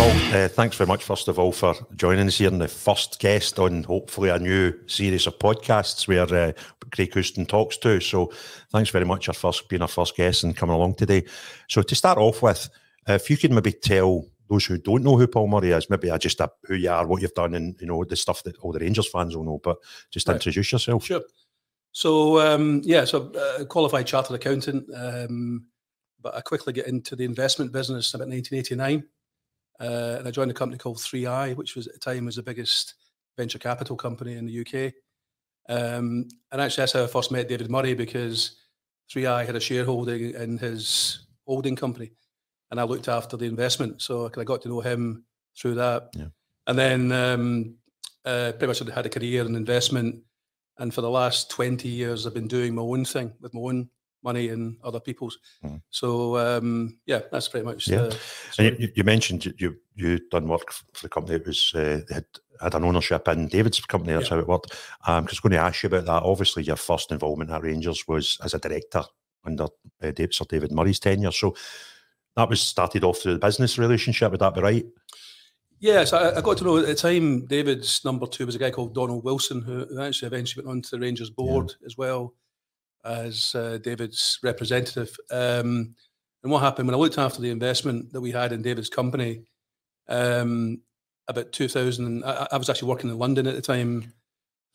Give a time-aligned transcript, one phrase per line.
[0.00, 3.20] Paul, uh, thanks very much, first of all, for joining us here and the first
[3.20, 6.52] guest on hopefully a new series of podcasts where uh,
[6.90, 8.00] Craig Houston talks to.
[8.00, 8.32] So,
[8.72, 11.26] thanks very much for first being our first guest and coming along today.
[11.68, 12.70] So, to start off with,
[13.08, 16.40] if you could maybe tell those who don't know who Paul Murray is, maybe just
[16.40, 18.78] a, who you are, what you've done, and you know the stuff that all the
[18.78, 19.60] Rangers fans will know.
[19.62, 19.76] But
[20.10, 20.36] just right.
[20.36, 21.04] introduce yourself.
[21.04, 21.20] Sure.
[21.92, 25.66] So um, yeah, so uh, qualified chartered accountant, um,
[26.22, 29.06] but I quickly get into the investment business about 1989.
[29.80, 32.42] Uh, and I joined a company called 3i, which was at the time was the
[32.42, 32.94] biggest
[33.36, 34.92] venture capital company in the UK.
[35.68, 38.56] Um, and actually, that's how I first met David Murray because
[39.14, 42.12] 3i had a shareholding in his holding company,
[42.70, 44.02] and I looked after the investment.
[44.02, 45.24] So I got to know him
[45.58, 46.10] through that.
[46.14, 46.26] Yeah.
[46.66, 47.74] And then um,
[48.24, 50.22] uh, pretty much I had a career in investment.
[50.78, 53.90] And for the last 20 years, I've been doing my own thing with my own
[54.22, 55.38] money in other people's.
[55.64, 55.82] Mm.
[55.90, 57.88] So um, yeah, that's pretty much.
[57.88, 58.10] Yeah,
[58.58, 62.26] and you, you, mentioned you you done work for the company that was uh, had
[62.60, 64.12] had an ownership in David's company.
[64.12, 64.36] That's yeah.
[64.36, 64.76] how it worked.
[65.06, 66.22] Um, because going to ask you about that.
[66.22, 69.02] Obviously, your first involvement at Rangers was as a director
[69.44, 69.64] under
[70.02, 71.32] uh, Sir David Murray's tenure.
[71.32, 71.54] So
[72.36, 74.30] that was started off through the business relationship.
[74.30, 74.86] Would that be right?
[75.78, 78.70] Yes, I, I, got to know at the time David's number two was a guy
[78.70, 81.86] called Donald Wilson, who actually eventually went on to the Rangers board yeah.
[81.86, 82.34] as well
[83.04, 85.16] as uh, David's representative.
[85.30, 85.94] Um,
[86.42, 89.42] and what happened when I looked after the investment that we had in David's company,
[90.08, 90.80] um,
[91.28, 94.12] about 2000, I, I, was actually working in London at the time,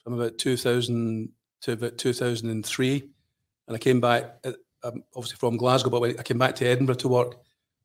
[0.04, 1.30] from about 2000
[1.62, 3.10] to about 2003.
[3.68, 4.54] And I came back, uh,
[4.84, 7.38] um, obviously from Glasgow, but I came back to Edinburgh to work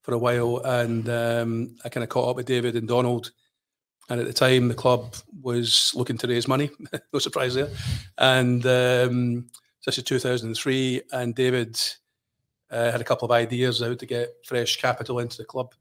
[0.02, 0.58] for a while.
[0.58, 3.32] And um, I kind of caught up with David and Donald.
[4.10, 6.70] And at the time, the club was looking to raise money.
[7.12, 7.70] no surprise there.
[8.18, 9.46] And um,
[9.86, 11.78] this is 2003, and David
[12.70, 15.74] uh, had a couple of ideas how to get fresh capital into the club,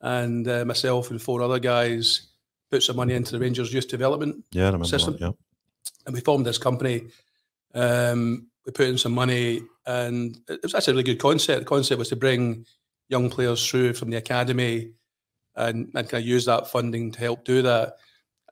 [0.00, 2.28] and uh, myself and four other guys
[2.70, 5.14] put some money into the Rangers youth development yeah, system.
[5.14, 5.30] That, yeah.
[6.06, 7.08] And we formed this company.
[7.74, 11.60] Um, we put in some money, and it was actually a really good concept.
[11.60, 12.66] The concept was to bring
[13.08, 14.90] young players through from the academy
[15.54, 17.96] and, and kind of use that funding to help do that.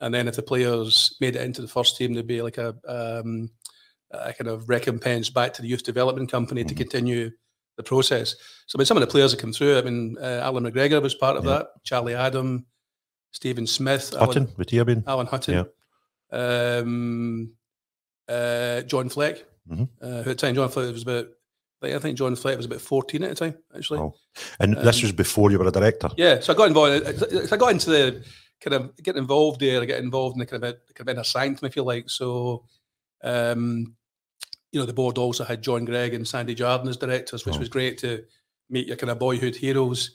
[0.01, 2.77] And then if the players made it into the first team, there'd be like a
[2.87, 3.51] um,
[4.11, 6.69] a kind of recompense back to the youth development company mm-hmm.
[6.69, 7.31] to continue
[7.77, 8.37] the process.
[8.67, 11.03] So, I mean, some of the players that come through, I mean, uh, Allan McGregor
[11.03, 11.51] was part of yeah.
[11.51, 12.67] that, Charlie Adam,
[13.33, 15.05] Steven Smith, Hutton, Alan, with been?
[15.07, 15.67] Alan Hutton,
[16.33, 16.79] yeah.
[16.79, 17.53] um,
[18.29, 19.85] uh, John Fleck, mm-hmm.
[20.03, 21.27] uh, at the time John Fleck was about,
[21.83, 23.99] I think John Fleck was about 14 at the time, actually.
[23.99, 24.15] Oh.
[24.61, 26.09] And um, this was before you were a director?
[26.17, 28.25] Yeah, so I got involved, I got into the
[28.63, 31.25] kind of getting involved there, I get involved in the kind of, kind of inner
[31.25, 32.09] sanctum, I feel like.
[32.09, 32.65] So,
[33.25, 33.97] um,
[34.71, 37.61] you know, the board also had John Greig and Sandy Jardine as directors, which oh.
[37.61, 38.25] was great to
[38.71, 40.11] meet your kind of boyhood heroes.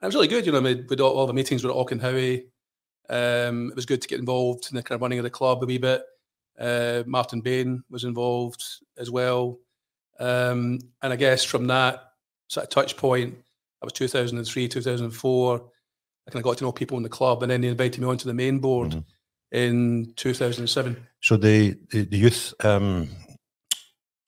[0.00, 2.44] And it was really good, you know, with all, all the meetings were with Auchenhowie.
[3.08, 5.62] Um, it was good to get involved in the kind of running of the club
[5.62, 6.02] a wee bit.
[6.58, 8.62] Uh, Martin Bain was involved
[8.96, 9.58] as well.
[10.18, 12.02] Um, and I guess from that
[12.48, 15.54] sort of touch point, that was 2003, 2004.
[15.54, 18.06] I kind of got to know people in the club, and then they invited me
[18.06, 19.00] onto the main board mm-hmm.
[19.52, 20.96] In 2007.
[21.22, 23.08] So the the, the youth um,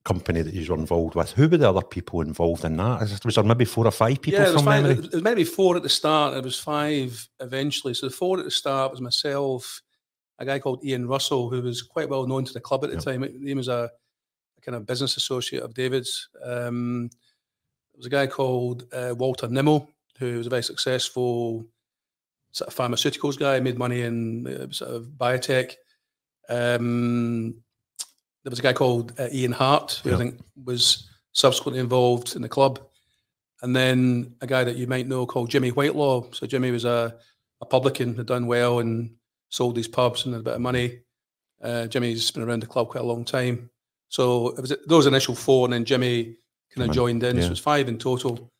[0.08, 1.32] company that you were involved with.
[1.32, 3.00] Who were the other people involved in that?
[3.24, 4.94] Was there maybe four or five people yeah, from five, memory?
[4.94, 6.32] There was maybe four at the start.
[6.32, 7.92] There was five eventually.
[7.92, 9.82] So the four at the start was myself,
[10.38, 12.97] a guy called Ian Russell, who was quite well known to the club at the
[12.97, 13.04] yep.
[13.04, 13.22] time.
[13.44, 13.91] He was a,
[14.56, 16.30] a, kind of business associate of David's.
[16.42, 17.09] Um,
[17.92, 19.88] there was a guy called uh, Walter Nimmo,
[20.18, 21.66] who was a very successful
[22.53, 25.74] sort of pharmaceuticals guy, made money in uh, sort of biotech.
[26.48, 27.56] Um,
[28.45, 30.16] there was a guy called uh, Ian Hart, who yeah.
[30.16, 32.80] I think was subsequently involved in the club.
[33.62, 36.33] And then a guy that you might know called Jimmy Whitelaw.
[36.33, 37.16] So Jimmy was a,
[37.60, 39.15] a publican, had done well and
[39.48, 41.00] sold these pubs and had a bit of money.
[41.62, 43.71] Uh, Jimmy's been around the club quite a long time.
[44.09, 46.36] So it was those initial four, and then Jimmy
[46.74, 47.36] kind of joined in.
[47.36, 47.42] yeah.
[47.42, 48.50] So it was five in total.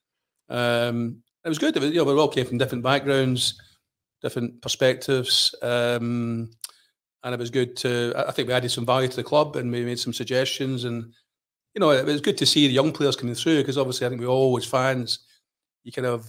[0.49, 1.77] Um, it was good.
[1.77, 3.61] It was, you know, we all came from different backgrounds,
[4.23, 6.51] different perspectives, um,
[7.23, 8.13] and it was good to.
[8.17, 11.13] I- think we added some value to the club, and we made some suggestions, and
[11.75, 14.11] you know, it was good to see the young players coming through because obviously, I
[14.11, 15.21] think we all as fans,
[15.85, 16.29] you kind of.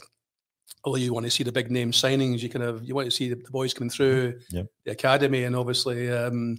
[0.85, 3.11] Although you want to see the big name signings, you kind of you want to
[3.11, 4.67] see the, the boys coming through Yep.
[4.85, 6.57] the academy, and obviously um,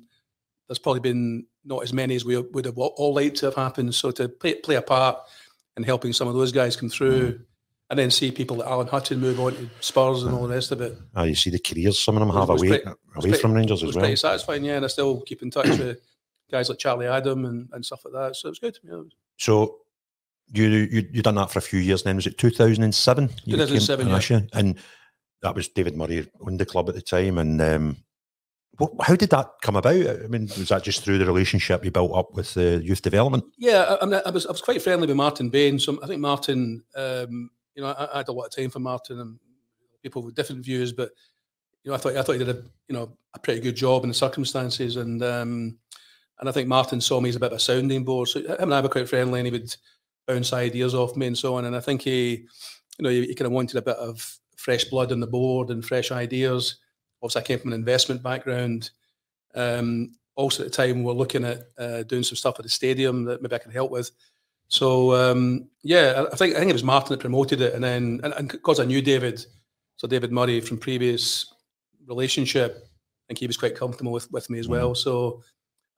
[0.68, 3.94] there's probably been not as many as we would have all liked to have happened.
[3.94, 5.18] So to play, play a part
[5.78, 7.42] in helping some of those guys come through, Mm-hmm.
[7.90, 10.70] And then see people like Alan Hutton move on to Spurs and all the rest
[10.72, 13.52] of it, Ah, you see the careers some of them have away pretty- away from
[13.52, 14.02] Rangers it as was well.
[14.04, 14.64] pretty satisfying.
[14.64, 15.98] Yeah, and I still keep in touch with
[16.50, 18.36] guys like Charlie Adam and, and stuff like that.
[18.36, 18.78] So it was good.
[18.82, 19.02] Yeah,
[19.38, 19.78] So
[20.52, 22.02] you you you done that for a few years.
[22.02, 23.28] Then was it two thousand and seven?
[23.46, 24.40] 2007, yeah.
[24.52, 24.76] and
[25.42, 27.38] that was David Murray owned the club at the time.
[27.38, 27.96] And um,
[28.78, 29.94] what, how did that come about?
[29.94, 33.44] I mean, was that just through the relationship you built up with the youth development?
[33.58, 35.78] Yeah, I, I was I was quite friendly with Martin Bain.
[35.78, 37.50] So I think Martin, um,
[37.80, 39.38] you know, I, I had a lot of time for Martin and
[40.02, 41.10] people with different views, but
[41.82, 44.02] you know, I thought I thought he did a you know a pretty good job
[44.02, 45.78] in the circumstances, and um,
[46.38, 48.28] and I think Martin saw me as a bit of a sounding board.
[48.28, 49.74] So him and I were quite friendly, and he would
[50.26, 51.64] bounce ideas off me and so on.
[51.64, 52.46] And I think he,
[52.98, 55.70] you know, he, he kind of wanted a bit of fresh blood on the board
[55.70, 56.76] and fresh ideas.
[57.22, 58.90] Obviously, I came from an investment background.
[59.54, 62.68] Um, also, at the time, we were looking at uh, doing some stuff at the
[62.68, 64.10] stadium that maybe I could help with.
[64.70, 68.20] So um, yeah, I think I think it was Martin that promoted it, and then
[68.22, 69.44] and, and because I knew David,
[69.96, 71.52] so David Murray from previous
[72.06, 74.94] relationship, I think he was quite comfortable with with me as well.
[74.94, 75.42] So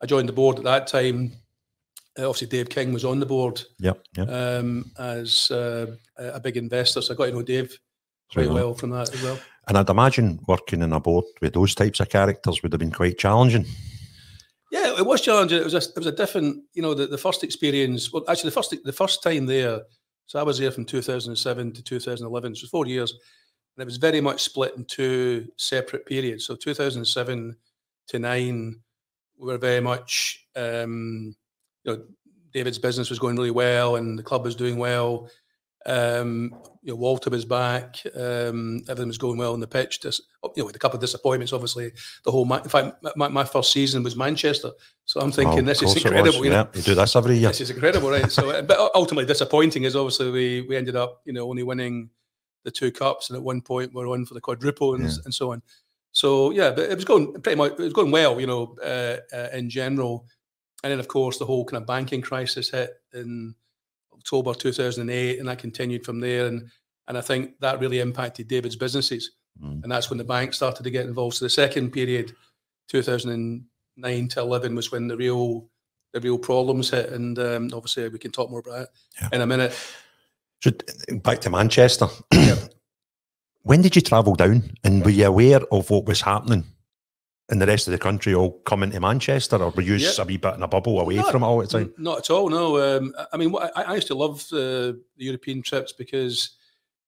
[0.03, 1.33] I joined the board at that time.
[2.19, 4.05] Uh, obviously, Dave King was on the board Yep.
[4.17, 4.25] Yeah.
[4.25, 7.79] um, as uh, a big investor, so I got to know Dave
[8.33, 8.55] quite on.
[8.55, 9.39] well from that as well.
[9.69, 12.91] And I'd imagine working in a board with those types of characters would have been
[12.91, 13.67] quite challenging.
[14.73, 15.59] Yeah, it was challenging.
[15.59, 18.11] It was a, it was a different, you know, the, the first experience.
[18.11, 19.83] Well, actually, the first the first time there.
[20.27, 24.23] So I was there from 2007 to 2011, so four years, and it was very
[24.23, 26.47] much split in two separate periods.
[26.47, 27.55] So 2007
[28.09, 28.81] to nine,
[29.39, 31.37] we were very much, um,
[31.85, 32.03] you know,
[32.55, 35.29] David's business was going really well, and the club was doing well.
[35.87, 37.97] Um, you know, Walter was back.
[38.17, 40.01] Um, everything was going well on the pitch.
[40.01, 41.93] Dis- you know, with a couple of disappointments, obviously.
[42.25, 44.71] The whole, ma- in fact, my, my first season was Manchester,
[45.05, 46.45] so I'm thinking Well, this is was, incredible.
[46.45, 47.49] You know, Yeah, you do this every year.
[47.49, 48.31] this is incredible, right?
[48.31, 52.11] So, but ultimately disappointing is obviously we we ended up, you know, only winning
[52.65, 55.17] the two cups, and at one point we are on for the quadruple and, Yeah.
[55.25, 55.63] and so on.
[56.13, 59.17] So yeah, but it was going pretty much it was going well, you know, uh,
[59.35, 60.27] uh, in general.
[60.85, 63.55] And then of course the whole kind of banking crisis hit in
[64.23, 66.47] October 2008, and that continued from there.
[66.47, 66.71] And
[67.09, 69.33] and I think that really impacted David's businesses,
[69.63, 69.83] Mm.
[69.83, 71.37] and that's when the bank started to get involved.
[71.37, 72.33] So the second period,
[72.89, 75.69] 2009 to 11, was when the real
[76.15, 78.89] the real problems hit, and um, obviously we can talk more about it
[79.21, 79.29] Yeah.
[79.33, 79.73] in a minute.
[80.63, 80.71] So
[81.17, 82.07] back to Manchester.
[83.63, 86.65] when did you travel down, and were you aware of what was happening
[87.53, 90.11] in the rest of the country, all coming to Manchester, or were you Yeah.
[90.19, 91.93] a wee bit in a bubble away Not- from it all the time?
[91.99, 92.49] Not at all.
[92.49, 92.79] No.
[92.81, 96.57] Um, I- mean, what, I, I used to love the, the European trips because,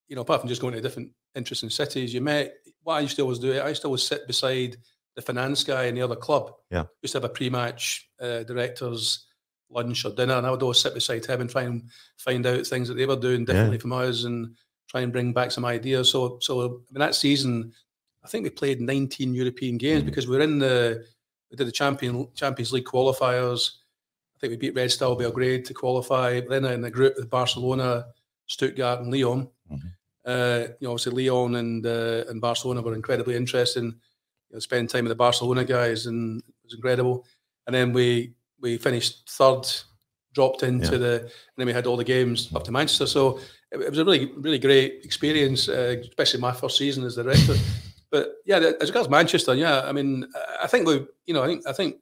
[0.06, 2.54] you know, apart from just going to different interesting cities, you met.
[2.82, 4.76] What I used to always do, I used to always sit beside
[5.16, 6.52] the finance guy in the other club.
[6.70, 6.84] Yeah.
[7.00, 9.26] Used to have a pre-match uh, directors
[9.70, 11.88] lunch or dinner, and I would always sit beside him and try and
[12.18, 14.54] find out things that they were doing differently from us, and
[14.90, 16.10] try and bring back some ideas.
[16.10, 17.72] So, so I mean, that season,
[18.24, 20.06] I think we played 19 European games Mhm.
[20.06, 21.04] because we were in the
[21.50, 23.70] we did the champion Champions League qualifiers.
[24.34, 26.40] I think we beat Red Star Belgrade to qualify.
[26.40, 28.06] Then in the group with Barcelona,
[28.46, 29.48] Stuttgart, and Lyon.
[29.70, 29.92] Mhm.
[30.24, 33.84] Uh, you know, obviously Lyon and uh, and Barcelona were incredibly interesting.
[34.50, 37.26] You know, spend time with the Barcelona guys and it was incredible.
[37.66, 39.66] And then we we finished third,
[40.32, 40.98] dropped into Yeah.
[40.98, 43.06] the, and then we had all the games up to Manchester.
[43.06, 43.38] So
[43.70, 47.22] it, it was a really really great experience, uh, especially my first season as the
[47.22, 47.56] director.
[48.14, 50.24] But yeah, as regards Manchester, yeah, I mean,
[50.62, 51.96] I- think we, you know, I think I think,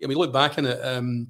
[0.00, 0.80] yeah, we look back on it.
[0.84, 1.28] Um,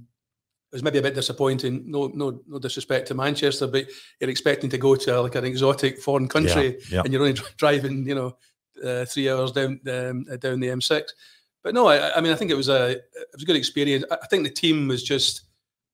[0.72, 1.82] it was maybe a bit disappointing.
[1.90, 3.84] No, no, no disrespect to Manchester, but
[4.18, 7.02] you're expecting to go to like an exotic foreign country, yeah.
[7.04, 8.36] and you're only driving, you know,
[8.82, 11.02] uh, three hours down um, down the M6.
[11.62, 14.06] But no, I, I mean, I think it was a it was a good experience.
[14.10, 15.42] I, think the team was just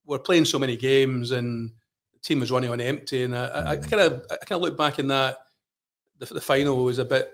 [0.07, 1.73] we're playing so many games, and
[2.13, 3.25] the team was running on empty.
[3.25, 5.39] And I, I kind of I kind of look back in that
[6.21, 7.29] the, the final was a bit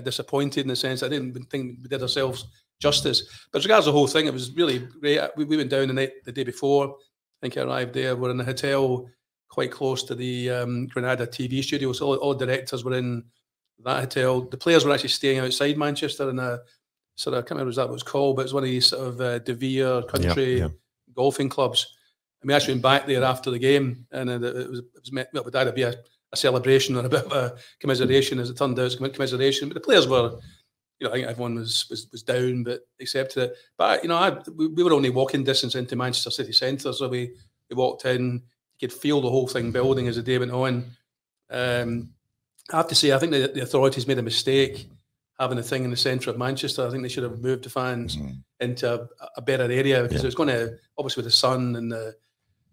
[0.00, 2.46] disappointed in the sense I didn't think we did ourselves
[2.80, 3.46] justice.
[3.52, 5.20] But as regards the whole thing, it was really great.
[5.36, 6.88] We, we went down the night the day before.
[6.88, 6.94] I
[7.40, 8.16] think I arrived there.
[8.16, 9.08] We're in a hotel
[9.48, 11.92] quite close to the um, Granada TV studio.
[11.92, 13.24] So all, all the directors were in
[13.84, 14.42] that hotel.
[14.42, 16.60] The players were actually staying outside Manchester in a
[17.14, 19.06] sort of I can't remember what that was called, but it's one of these sort
[19.06, 20.68] of uh, De Vere country yeah.
[21.14, 21.94] golfing clubs.
[22.40, 25.28] And we actually went back there after the game, and it was, it was meant,
[25.32, 25.94] well, that'd be a,
[26.32, 29.68] a celebration or a bit of a commiseration, as it turned out, it was commiseration.
[29.68, 30.38] But the players were,
[30.98, 33.56] you know, I think everyone was was, was down, but accepted it.
[33.76, 37.08] But you know, I, we, we were only walking distance into Manchester City Centre, so
[37.08, 37.34] we
[37.70, 38.42] we walked in.
[38.78, 40.90] You could feel the whole thing building as the day went on.
[41.50, 42.10] Um,
[42.72, 44.88] I have to say, I think the, the authorities made a mistake
[45.38, 46.86] having a thing in the centre of Manchester.
[46.86, 48.32] I think they should have moved the fans mm-hmm.
[48.60, 50.22] into a, a, better area because yeah.
[50.22, 52.14] it was going to obviously with the sun and the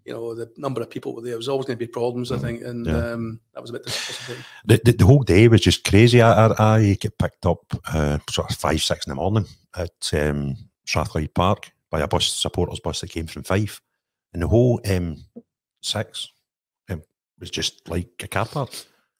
[0.06, 1.32] you know the number of people were there.
[1.32, 2.46] There was always going to be problems, I mm-hmm.
[2.46, 3.12] think, and yeah.
[3.12, 4.44] um, that was a bit disappointing.
[4.66, 6.22] The, the, the, whole day was just crazy.
[6.22, 7.64] I, I, I get picked up
[7.94, 12.26] uh, sort of five six in the morning at um, Strathclyde Park by a bus
[12.26, 13.82] supporters bus that came from Fife,
[14.34, 15.24] and the whole um,
[15.82, 16.30] six
[16.90, 17.04] um,
[17.40, 18.72] was just like a car park.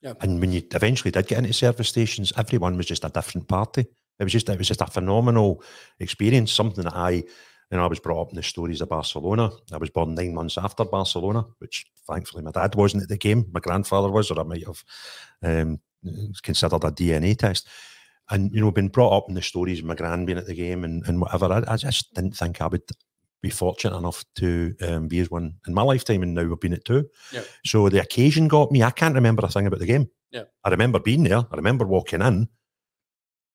[0.02, 0.14] Yeah.
[0.22, 3.86] And when you eventually did get into service stations, everyone was just a different party.
[4.20, 5.64] It was just it was just a phenomenal
[6.00, 6.52] experience.
[6.52, 7.24] Something that I,
[7.78, 9.52] know, I was brought up in the stories of Barcelona.
[9.72, 13.46] I was born nine months after Barcelona, which thankfully my dad wasn't at the game.
[13.52, 14.84] My grandfather was, or I might have
[15.44, 15.80] um,
[16.42, 17.68] considered a DNA test.
[18.32, 20.56] And you know, been brought up in the stories of my grand being at the
[20.56, 21.52] game and, and whatever.
[21.52, 22.84] I, I just didn't think I would
[23.42, 26.74] be fortunate enough to um, be as one in my lifetime, and now we've been
[26.74, 27.08] at two.
[27.32, 27.42] Yeah.
[27.66, 28.84] So the occasion got me.
[28.84, 30.10] I can't remember a thing about the game.
[30.32, 30.44] Yeah.
[30.64, 31.40] I remember being there.
[31.40, 32.50] I remember walking in,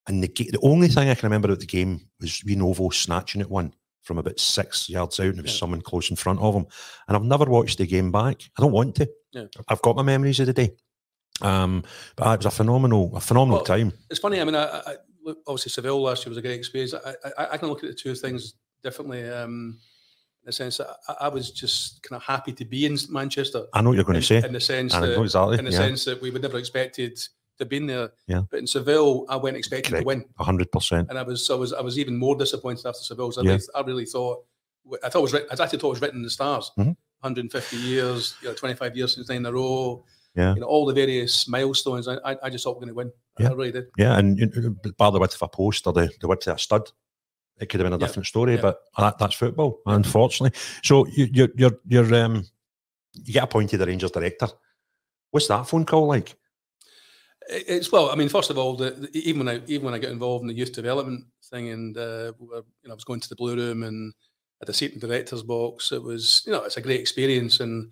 [0.07, 3.51] and the the only thing I can remember about the game was Renovo snatching at
[3.51, 5.59] one from about six yards out, and there was yeah.
[5.59, 6.67] someone close in front of him.
[7.09, 8.43] And I've never watched the game back.
[8.57, 9.11] I don't want to.
[9.33, 9.47] Yeah.
[9.69, 10.77] I've got my memories of the day.
[11.41, 11.83] Um,
[12.17, 13.93] but it was a phenomenal, a phenomenal well, time.
[14.11, 14.41] It's funny.
[14.41, 14.97] I mean, I, I,
[15.47, 16.95] obviously Seville last year was a great experience.
[16.95, 19.29] I, I, I, can look at the two things differently.
[19.29, 19.79] Um,
[20.43, 23.65] in the sense that I, I, was just kind of happy to be in Manchester.
[23.73, 24.47] I know what you're going in, to say.
[24.47, 25.59] In the sense I that, exactly.
[25.59, 25.79] in the yeah.
[25.79, 27.19] sense that we would never expected
[27.59, 28.11] to be in there.
[28.27, 28.43] Yeah.
[28.51, 30.03] But in Seville, I went expecting Correct.
[30.03, 30.25] to win.
[30.39, 31.09] hundred percent.
[31.11, 33.33] And I was, I was, I was even more disappointed after Seville.
[33.39, 33.51] I, yeah.
[33.51, 34.45] really, I really thought,
[35.05, 36.71] I thought it was, I actually thought it was written in the stars.
[36.79, 36.93] Mm-hmm.
[37.21, 40.05] 150 years, you know, 25 years since nine in a row.
[40.35, 40.55] Yeah.
[40.55, 42.09] You know, all the various milestones.
[42.09, 43.13] I, I, I just thought we are going to win.
[43.39, 43.51] Yeah.
[43.51, 43.87] I really did.
[43.97, 46.57] Yeah, and you know, by the width of a post or the, the width of
[46.57, 46.91] a stud,
[47.61, 50.59] it could have been a different story, but that, that's football, unfortunately.
[50.83, 52.45] So you, you're you're you're um
[53.13, 54.49] you get appointed the Rangers director.
[55.31, 56.37] What's that phone call like?
[57.49, 59.99] It's well, I mean, first of all, the, the, even when I even when I
[59.99, 63.05] got involved in the youth development thing, and uh, we were, you know, I was
[63.05, 64.15] going to the blue room and
[64.61, 65.93] at the seat in the director's box.
[65.93, 67.91] It was, you know, it's a great experience, and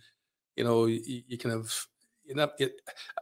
[0.56, 1.86] you know, you, you kind of,
[2.24, 2.50] you know,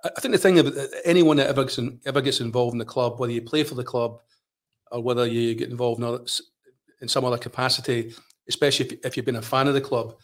[0.04, 2.84] I think the thing about anyone that ever gets in, ever gets involved in the
[2.84, 4.20] club, whether you play for the club
[4.92, 6.26] or whether you get involved in,
[7.00, 8.12] in some other capacity,
[8.48, 10.16] especially if, if you've been a fan of the club.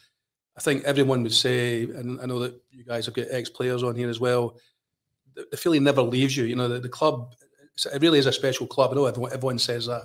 [0.57, 3.95] I think everyone would say, and I know that you guys have got ex-players on
[3.95, 4.57] here as well.
[5.37, 6.45] The, the feeling never leaves you.
[6.45, 7.33] You know, the, the club,
[7.93, 8.91] it really is a special club.
[8.91, 10.03] I know everyone, everyone says that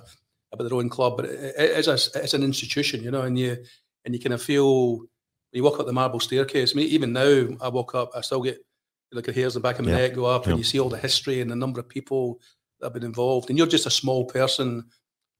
[0.53, 3.03] about their own club, but it, it is a, it's an institution.
[3.03, 3.57] You know, and you
[4.05, 5.07] and you kind of feel when
[5.51, 6.73] you walk up the marble staircase.
[6.73, 8.63] I mean, even now, I walk up, I still get
[9.11, 9.97] like hairs in the back of my yeah.
[9.97, 10.51] neck go up, yeah.
[10.51, 12.39] and you see all the history and the number of people
[12.79, 14.85] that have been involved, and you're just a small person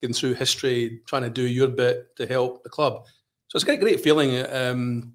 [0.01, 3.05] getting through history, trying to do your bit to help the club.
[3.47, 4.45] So it's a great, great feeling.
[4.51, 5.13] Um,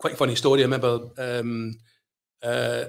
[0.00, 0.60] quite a funny story.
[0.60, 1.78] I remember, um,
[2.42, 2.86] uh,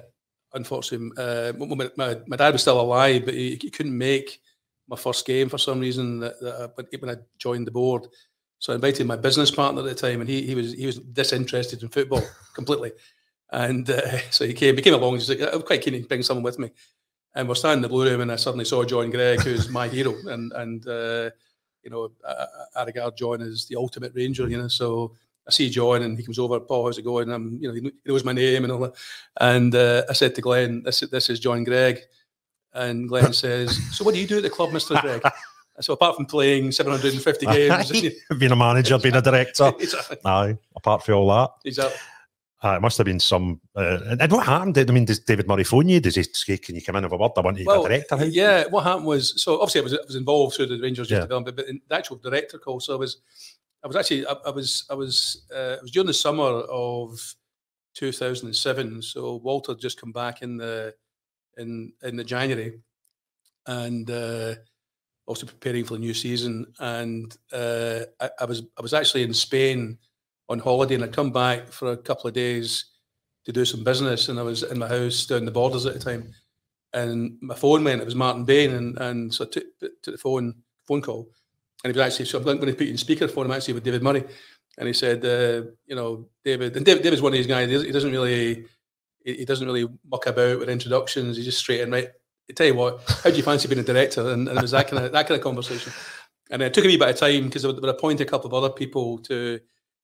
[0.54, 4.42] unfortunately, uh, my, my, my, dad was still alive, but he, he, couldn't make
[4.88, 8.08] my first game for some reason that, that I, when I joined the board.
[8.60, 11.00] So I invited my business partner at the time, and he, he was he was
[11.00, 12.92] disinterested in football completely.
[13.52, 15.16] And uh, so he came, he came along.
[15.16, 16.72] He's like, I'm quite keen to bring someone with me.
[17.36, 19.88] And we're standing in the blue room, and I suddenly saw John Greig, who's my
[19.88, 21.30] hero, and and uh,
[21.84, 24.50] you know, I, I regard John as the ultimate Ranger.
[24.50, 25.16] You know, so
[25.50, 26.60] I see John, and he comes over.
[26.60, 27.32] Paul, how's it going?
[27.32, 28.94] I'm, you know, he knows my name and all that.
[29.42, 32.02] And uh, I said to Glenn, "This this is John Greig,"
[32.74, 35.24] and Glenn says, "So what do you do at the club, Mister Greig?"
[35.82, 37.90] So apart from playing 750 games,
[38.38, 40.18] being a manager, being a director, exactly.
[40.26, 41.98] aye, apart from all that, exactly.
[42.62, 43.62] Uh, it must have been some.
[43.74, 44.78] Uh, and what happened?
[44.78, 46.02] I mean, does David Murray phone you?
[46.02, 47.32] Does he say, "Can you come in with a word?
[47.38, 48.26] I want you well, to director." How?
[48.26, 51.22] Yeah, what happened was so obviously I was I was involved through the Rangers yeah.
[51.22, 52.82] development, but the actual director call.
[52.82, 53.22] So I was,
[53.84, 57.20] I was actually I, I was I was uh, it was during the summer of
[57.96, 59.02] 2007.
[59.02, 60.94] So Walter just come back in the
[61.58, 62.80] in in the January,
[63.68, 64.56] and uh,
[65.26, 66.66] also preparing for the new season.
[66.80, 69.98] And uh, I, I was I was actually in Spain
[70.50, 72.86] on holiday and I'd come back for a couple of days
[73.46, 76.00] to do some business and I was in my house down the borders at the
[76.00, 76.34] time
[76.94, 80.18] and my phone went, it was Martin Bain and, and so I took, took the
[80.18, 80.56] phone
[80.88, 81.30] phone call
[81.84, 83.84] and he was actually, so I'm going to put you in speakerphone, I'm actually with
[83.84, 84.24] David Murray
[84.78, 87.92] and he said, uh, you know, David, and David, David's one of these guys, he
[87.92, 88.66] doesn't really,
[89.24, 92.10] he doesn't really muck about with introductions, he's just straight in, right.
[92.50, 94.28] I tell you what, how do you fancy being a director?
[94.28, 95.94] And, and it was that kind of that kind of conversation.
[96.50, 98.56] And it took a wee bit of time because would, would appoint a couple of
[98.56, 99.60] other people to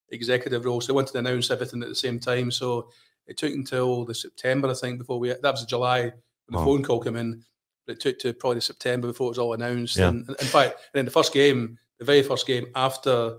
[0.09, 0.85] executive roles.
[0.85, 2.51] So they wanted to announce everything at the same time.
[2.51, 2.89] So
[3.25, 6.11] it took until the September, I think, before we that was July when
[6.51, 7.43] the phone call came in.
[7.87, 9.97] It took to probably September before it was all announced.
[9.97, 10.09] Yeah.
[10.09, 13.37] And, in fact, and then the first game, the very first game after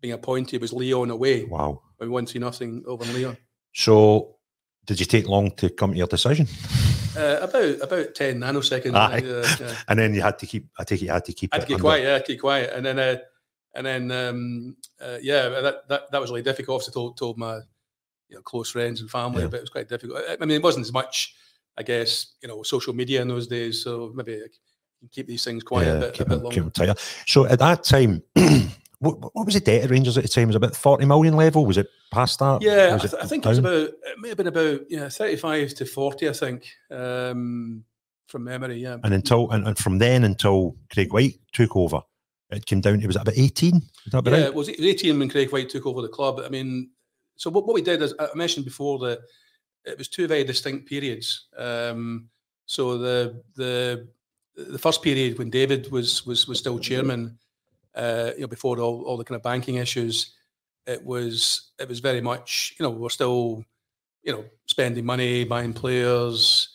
[0.00, 1.44] being appointed was Lyon away.
[1.44, 1.82] Wow.
[1.98, 3.36] We won 2 nothing over Lyon.
[3.74, 4.36] So,
[4.84, 6.46] did you take long to come to your decision?
[7.16, 8.94] Uh, about about 10 nanoseconds.
[8.94, 9.74] Uh, yeah.
[9.88, 10.68] And then you had to keep.
[10.78, 11.52] I take it you had to keep.
[11.52, 13.16] I had it to keep under- quiet, yeah, keep quiet, and then uh,
[13.74, 16.76] and then um, uh, yeah, that, that that was really difficult.
[16.76, 17.56] Obviously, told told my
[18.28, 19.48] you know close friends and family, Yeah.
[19.48, 20.20] but it was quite difficult.
[20.28, 21.34] I mean, it wasn't as much,
[21.78, 24.48] I guess, you know, social media in those days, so maybe I
[25.00, 26.54] can keep these things quiet Yeah, a bit, a keep bit it- longer.
[26.54, 26.94] keep it tighter.
[27.26, 28.22] So at that time,
[28.98, 30.48] what, what was the debt at Rangers at the time?
[30.48, 31.64] Was it about forty million level?
[31.66, 32.60] Was it past that?
[32.62, 35.36] Yeah, I, th- I think it was about it may have been about yeah thirty
[35.36, 37.84] five to forty, I think, um,
[38.28, 38.80] from memory.
[38.82, 42.00] Yeah, And until and, and from then until Craig Whyte took over,
[42.50, 43.00] it came down.
[43.00, 43.76] It was about eighteen.
[44.06, 44.54] Is that about yeah, right?
[44.54, 46.40] was, it was 18 when Craig Whyte took over the club.
[46.44, 46.90] I mean,
[47.36, 49.20] so what, what we did is I mentioned before that
[49.84, 51.46] it was two very distinct periods.
[51.56, 52.28] Um,
[52.66, 54.08] so the the
[54.56, 57.38] the first period when David was was was still chairman,
[57.94, 60.34] uh, you know, before all, all the kind of banking issues,
[60.86, 63.64] it was it was very much you know we're still
[64.22, 66.68] you know spending money, buying players,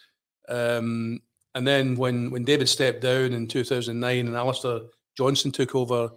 [0.49, 1.21] um,
[1.55, 4.81] and then when when David stepped down in 2009 and Alistair
[5.15, 6.11] Johnston took over,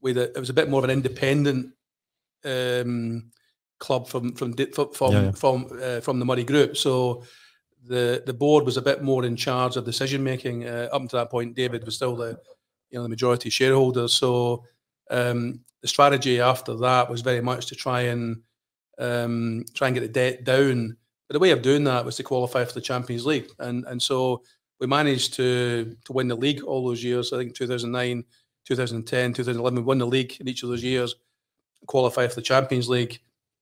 [0.00, 1.72] with a, it was a bit more of an independent
[2.44, 3.30] um,
[3.80, 5.30] club from from di- fro- from Yeah, yeah.
[5.32, 6.76] from uh, from the Murray Group.
[6.76, 7.24] So
[7.84, 10.64] the the board was a bit more in charge of decision making.
[10.66, 12.38] Uh, up until that point, David was still the
[12.90, 14.06] you know the majority shareholder.
[14.06, 14.64] So
[15.10, 18.42] um, the strategy after that was very much to try and
[18.98, 20.96] um, try and get the debt down.
[21.26, 24.00] But the way of doing that was to qualify for the Champions League, and and
[24.00, 24.42] so
[24.78, 27.32] we managed to to win the league all those years.
[27.32, 28.24] I think 2009,
[28.66, 31.14] 2010, 2011, we won the league in each of those years,
[31.86, 33.20] qualify for the Champions League,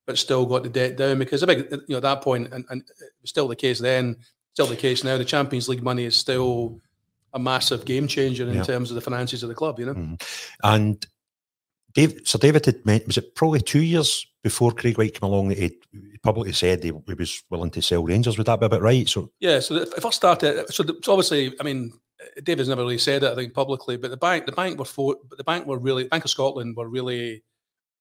[0.08, 2.64] but still got the debt down because a big, you know, at that point, and,
[2.70, 4.16] and it was still the case then,
[4.54, 5.18] still the case now.
[5.18, 6.80] The Champions League money is still
[7.34, 8.62] a massive game changer in Yeah.
[8.62, 9.78] terms of the finances of the club.
[9.78, 10.22] You know, Mhm.
[10.64, 11.06] And
[11.92, 15.48] Dave, Sir David had meant was it probably two years before Craig Whyte came along
[15.48, 15.76] that he
[16.22, 18.38] publicly said he, he was willing to sell Rangers.
[18.38, 19.06] Would that be about right?
[19.06, 21.92] So Yeah, so if I started, so, the, so obviously, I mean,
[22.42, 25.16] David's never really said it, I think, publicly, but the bank, the bank were for,
[25.28, 27.42] but the bank were really, Bank of Scotland were really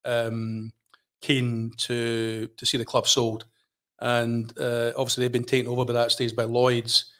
[0.05, 0.71] um,
[1.21, 3.45] keen to to see the club sold,
[3.99, 7.11] and uh, obviously they've been taken over by that stage by Lloyd's,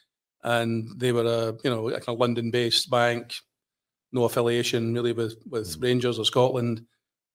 [0.43, 3.36] and they were a you know a kind of London-based bank,
[4.12, 6.86] no affiliation really with with Rangers or Scotland,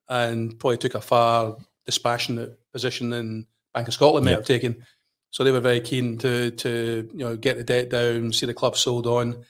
[0.09, 4.37] and probably took a far dispassionate position than Bank of Scotland may Yeah.
[4.38, 4.85] have taken.
[5.31, 8.55] So they were very keen to to you know get the debt down, see the
[8.55, 9.44] club sold on.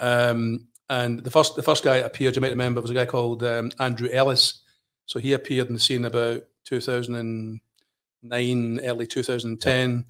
[0.00, 3.06] Um, and the first the first guy that appeared, you might remember, was a guy
[3.06, 4.60] called um, Andrew Ellis.
[5.06, 10.04] So he appeared in the scene about 2009, early 2010.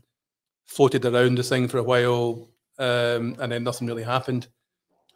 [0.66, 2.48] Floated around the thing for a while,
[2.78, 4.46] um, and then nothing really happened.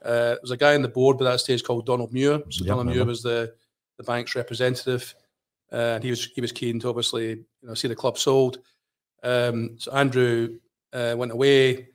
[0.05, 2.43] Uh, there was a guy on the board by that stage called Donald Muir.
[2.51, 3.55] So Yeah, Donald Muir was the
[3.97, 5.15] the bank's representative,
[5.73, 8.59] uh, and he was he was keen to obviously you know see the club sold.
[9.23, 10.59] Um, so Andrew
[10.93, 11.89] uh, went away,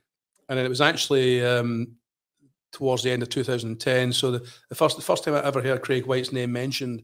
[0.47, 1.95] and then it was actually um,
[2.71, 4.13] towards the end of 2010.
[4.13, 7.03] So the, the first the first time I ever heard Craig Whyte's name mentioned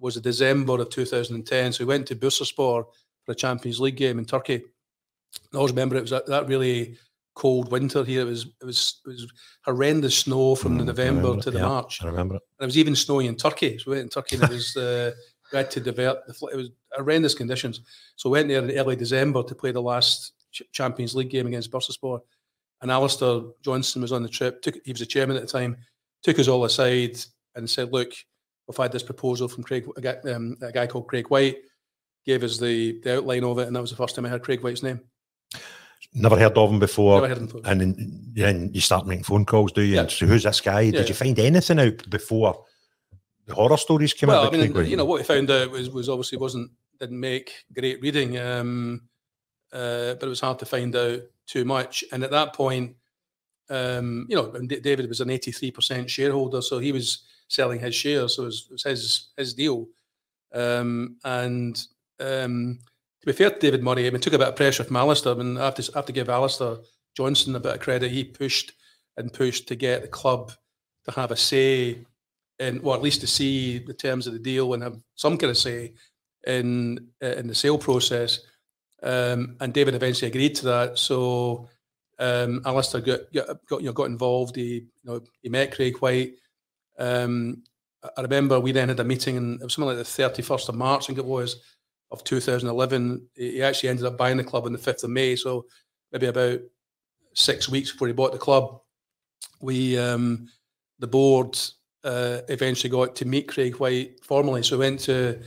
[0.00, 1.72] was December of 2010.
[1.72, 2.84] So we went to Bursaspor
[3.24, 4.62] for a Champions League game in Turkey.
[5.52, 6.96] I always remember it was that, that really
[7.34, 8.22] cold winter here.
[8.22, 9.26] It was it was it was
[9.64, 11.66] horrendous snow from the Mm, November to the yeah.
[11.68, 12.02] March.
[12.02, 12.42] I remember it.
[12.58, 13.78] And it was even snowing in Turkey.
[13.78, 15.12] So we went in Turkey and it was uh,
[15.52, 17.80] we had to develop the it was horrendous conditions.
[18.16, 21.46] So we went there in early December to play the last Ch- Champions League game
[21.46, 22.20] against Bursaspor.
[22.82, 24.62] And Alistair Johnston was on the trip.
[24.62, 25.76] Took he was the chairman at the time.
[26.22, 27.18] Took us all aside
[27.54, 28.12] and said, "Look,
[28.70, 31.58] we've had this proposal from Craig, a guy, um, a guy called Craig Whyte.
[32.26, 34.42] Gave us the, the outline of it, and that was the first time I heard
[34.42, 35.00] Craig Whyte's name.
[36.12, 37.20] Never heard of him before.
[37.20, 37.62] Never heard him.
[37.64, 39.94] And then, then you start making phone calls, do you?
[39.94, 40.00] Yeah.
[40.02, 40.82] And so who's this guy?
[40.82, 42.64] Yeah, Did you find anything out before
[43.46, 44.54] the horror stories came well, out?
[44.54, 47.64] I mean, Craig you know, what we found out was was obviously wasn't didn't make
[47.72, 49.02] great reading, um,
[49.72, 52.04] uh, but it was hard to find out too much.
[52.12, 52.96] And at that point,
[53.70, 57.94] um, you know, David was an eighty three percent shareholder, so he was selling his
[57.94, 59.88] shares, so it was, his his deal.
[60.54, 61.80] Um, and
[62.18, 62.78] um,
[63.20, 65.32] to be fair to David Murray, I mean, took a bit of pressure from Alistair.
[65.32, 66.76] I mean, I have to, I have to give Alistair
[67.16, 68.10] Johnston a bit of credit.
[68.10, 68.72] He pushed
[69.16, 70.52] and pushed to get the club
[71.04, 71.98] to have a say
[72.58, 75.50] in, or at least to see the terms of the deal and have some kind
[75.50, 75.94] of say
[76.46, 78.40] in in the sale process.
[79.02, 80.98] Um, and David eventually agreed to that.
[80.98, 81.68] So
[82.18, 84.56] um, Alistair got, got, got you know got involved.
[84.56, 86.34] He you know he met Craig Whyte.
[87.00, 87.62] Um,
[88.16, 90.74] I remember we then had a meeting, and it was something like the 31st of
[90.74, 91.56] March, I think it was,
[92.10, 93.26] of 2011.
[93.34, 95.66] He actually ended up buying the club on the 5th of May, so
[96.12, 96.60] maybe about
[97.34, 98.80] six weeks before he bought the club.
[99.60, 100.48] We, um,
[100.98, 101.58] the board,
[102.04, 104.62] uh, eventually got to meet Craig Whyte formally.
[104.62, 105.40] So we went to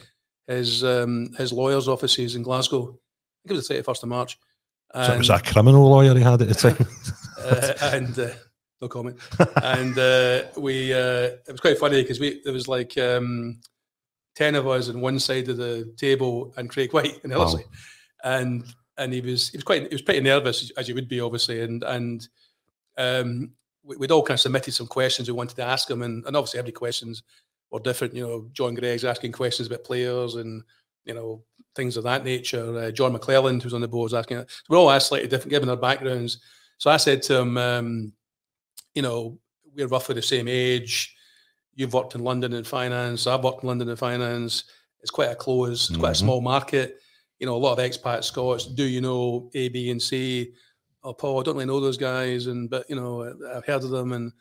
[0.48, 2.82] his um, his lawyer's offices in Glasgow.
[2.84, 4.38] I think it was the 31st of March.
[4.94, 6.88] And, so it was a criminal lawyer he had at the time.
[7.40, 8.30] uh, and uh,
[8.82, 9.18] no comment.
[9.64, 13.60] and uh, we, uh, it was quite funny because we there was like um,
[14.36, 17.46] ten of us on one side of the table and Craig Whyte on the other
[17.46, 17.52] wow.
[17.52, 17.66] side,
[18.24, 18.66] and
[18.98, 21.62] and he was he was quite he was pretty nervous as you would be obviously,
[21.62, 22.28] and and
[22.98, 23.52] um,
[23.84, 26.60] we'd all kind of submitted some questions we wanted to ask him, and, and obviously
[26.60, 27.24] every questions
[27.72, 28.14] were different.
[28.14, 30.64] You know, John Greig's asking questions about players and
[31.06, 31.44] you know
[31.76, 32.78] things of that nature.
[32.78, 34.38] Uh, John McClelland, who's on the board, was asking.
[34.38, 36.40] So we're all asked slightly different, given their backgrounds.
[36.78, 38.14] So I said to him, um,
[38.94, 39.38] you know,
[39.76, 41.16] we're roughly the same age.
[41.76, 43.26] You've worked in London in finance.
[43.26, 44.66] I've worked in London in finance.
[45.02, 46.00] It's quite a close, mm-hmm.
[46.00, 46.26] quite a mm-hmm.
[46.26, 47.00] small market.
[47.40, 48.68] You know, a lot of expat Scots.
[48.68, 50.54] Do you know A, B, and C?
[51.04, 53.90] oh Paul, I don't really know those guys, and but you know I've heard of
[53.90, 54.32] them, and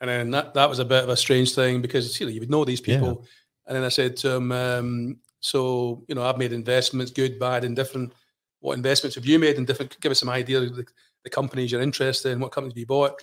[0.00, 2.40] and then that that was a bit of a strange thing because you know you
[2.40, 3.28] would know these people, yeah.
[3.66, 7.64] and then I said to him, um, so you know I've made investments, good, bad,
[7.64, 8.12] and different.
[8.60, 9.98] What investments have you made in different?
[10.00, 10.86] Give us some idea of the,
[11.24, 12.40] the companies you're interested in.
[12.40, 13.22] What companies have you bought?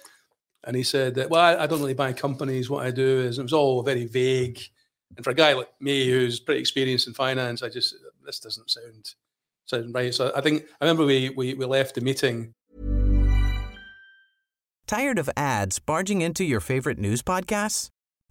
[0.66, 2.70] And he said that well, I, don't really buy companies.
[2.70, 4.60] What I do is it was all very vague.
[5.16, 7.96] And for a guy like me who's pretty experienced in finance, I just
[8.26, 9.16] this doesn't sound
[9.66, 10.14] sound right.
[10.14, 12.54] So I think I remember we we, we left the meeting
[14.86, 17.88] Tired of ads barging into your favorite news podcasts?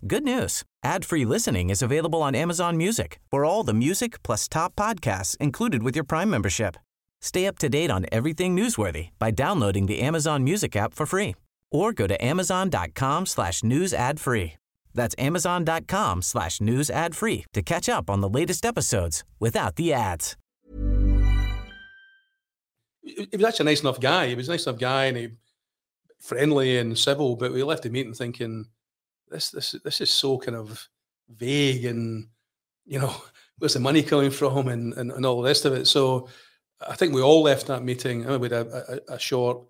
[0.07, 0.65] Good news.
[0.85, 5.83] Ad-free listening is available on Amazon Music for all the music plus top podcasts included
[5.83, 6.77] with your Prime membership.
[7.23, 11.35] Stay up to date on everything newsworthy by downloading the Amazon Music app for free
[11.73, 14.55] or go to amazon.com slash news ad free.
[14.95, 19.93] That's amazon.com slash news ad free to catch up on the latest episodes without the
[19.93, 20.37] ads.
[23.03, 24.29] He was actually a nice enough guy.
[24.29, 25.29] He was a nice enough guy and he
[26.21, 28.67] friendly and civil, but we left the meeting thinking
[29.29, 30.89] this this this is so kind of
[31.29, 32.29] vague and
[32.85, 33.15] you know
[33.59, 35.87] where's the money coming from and, and, and all the rest of it.
[35.87, 36.29] So
[36.87, 38.27] I think we all left that meeting.
[38.27, 39.63] I mean, we had a, a, a, short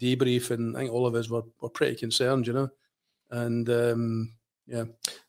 [0.00, 2.68] debrief, and I think all of us were, were pretty concerned, you know.
[3.30, 4.32] And um,
[4.66, 4.84] yeah,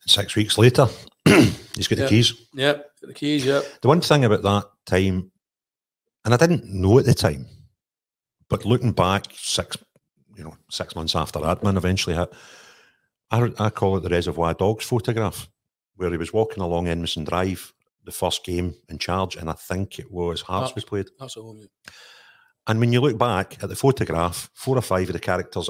[0.06, 0.86] six weeks later,
[1.24, 2.34] he's got the keys.
[2.54, 3.44] Yeah, the keys.
[3.44, 3.60] Yeah.
[3.80, 5.30] The one thing about that time,
[6.24, 7.46] and I didn't know at the time,
[8.48, 9.76] but looking back six
[10.36, 12.32] you know, six months after admin eventually hit,
[13.30, 15.48] I, I call it the Reservoir Dogs photograph,
[15.96, 17.72] where he was walking along Edmiston Drive,
[18.04, 21.08] the first game in charge, and I think it was Hearts we played.
[21.18, 21.66] That's a home,
[22.66, 25.68] And when you look back at the photograph, four or five of the characters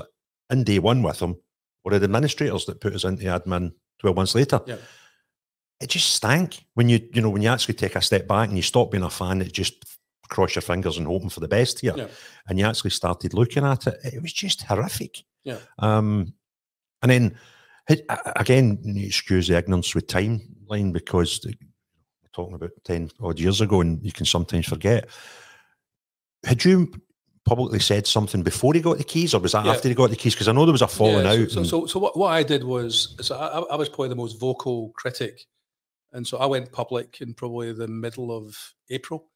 [0.50, 1.36] in day one with him
[1.84, 4.60] were the administrators that put us into the admin 12 months later.
[4.66, 4.76] Yeah.
[5.80, 8.56] It just stank when you, you know, when you actually take a step back and
[8.56, 9.84] you stop being a fan, it just
[10.28, 11.94] cross your fingers and hoping for the best here.
[11.96, 12.06] Yeah.
[12.48, 13.98] And you actually started looking at it.
[14.04, 15.24] It was just horrific.
[15.44, 15.58] Yeah.
[15.78, 16.34] Um,
[17.02, 17.38] and then
[18.36, 21.54] again, excuse the ignorance with timeline because we're
[22.32, 25.08] talking about ten odd years ago, and you can sometimes forget.
[26.44, 26.92] Had you
[27.44, 29.72] publicly said something before he got the keys, or was that yeah.
[29.72, 30.34] after he got the keys?
[30.34, 31.50] Because I know there was a falling yeah, so, out.
[31.50, 34.38] So, so, so, what, what I did was, so I, I was probably the most
[34.38, 35.46] vocal critic,
[36.12, 38.56] and so I went public in probably the middle of
[38.90, 39.28] April.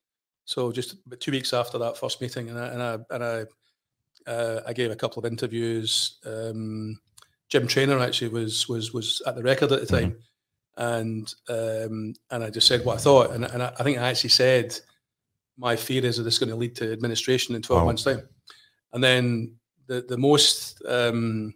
[0.44, 4.60] So just two weeks after that first meeting, and I and I, and I, uh,
[4.66, 6.18] I gave a couple of interviews.
[6.24, 7.00] Um,
[7.48, 10.16] Jim Traynor actually was was was at the record at the time,
[10.78, 10.82] mm-hmm.
[10.82, 14.08] and um, and I just said what I thought, and, and I, I, think I
[14.08, 14.78] actually said
[15.58, 17.86] my fear is that this is going to lead to administration in twelve wow.
[17.86, 18.28] months' time,
[18.92, 19.54] and then
[19.86, 21.54] the the most um,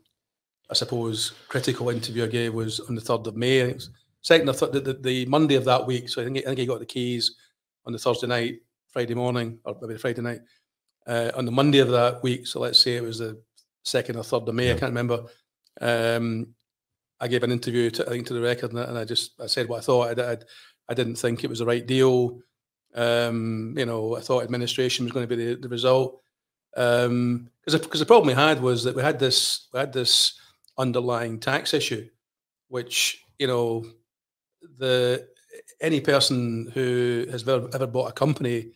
[0.71, 3.77] I suppose critical interview I gave was on the third of May.
[4.23, 6.09] second or third, the, the, the, Monday of that week.
[6.09, 7.35] So I think I think he got the keys
[7.87, 8.61] on the Thursday night.
[8.91, 10.41] Friday morning or maybe Friday night.
[11.07, 13.41] Uh, on the Monday of that week, so let's say it was the
[13.83, 14.75] second or third of May, yeah.
[14.75, 15.25] I can't remember.
[15.81, 16.49] Um,
[17.21, 19.69] I gave an interview, to, I think, to the record, and I just I said
[19.69, 20.19] what I thought.
[20.19, 20.37] I, I,
[20.89, 22.39] I didn't think it was the right deal.
[22.95, 26.21] Um, you know, I thought administration was going to be the, the result.
[26.75, 30.39] Because um, because the problem we had was that we had this we had this
[30.79, 32.09] underlying tax issue,
[32.69, 33.85] which you know
[34.79, 35.27] the
[35.81, 38.73] any person who has ever, ever bought a company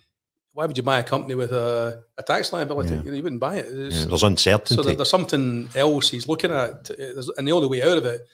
[0.55, 2.91] why would you buy a company with a, a tax liability?
[2.91, 3.03] Yeah.
[3.03, 3.67] You, know, you, wouldn't buy it.
[3.67, 4.77] Yeah, there's uncertainty.
[4.77, 6.91] So there's something else he's looking at,
[7.37, 8.27] and the only way out of it,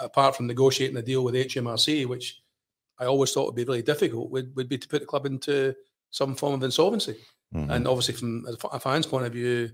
[0.00, 2.40] apart from negotiating a deal with HMRC, which
[2.98, 5.74] I always thought would be really difficult would, would be to put the club into
[6.10, 7.16] some form of insolvency.
[7.54, 7.70] Mm-hmm.
[7.70, 9.70] And obviously, from a fan's point of view,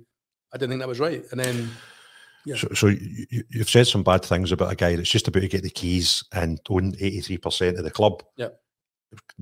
[0.53, 1.25] I didn't think that was right.
[1.31, 1.71] And then,
[2.45, 2.57] yeah.
[2.57, 5.49] So, so you, have said some bad things about a guy that's just about to
[5.49, 8.23] get the keys and own 83% of the club.
[8.37, 8.49] Yeah.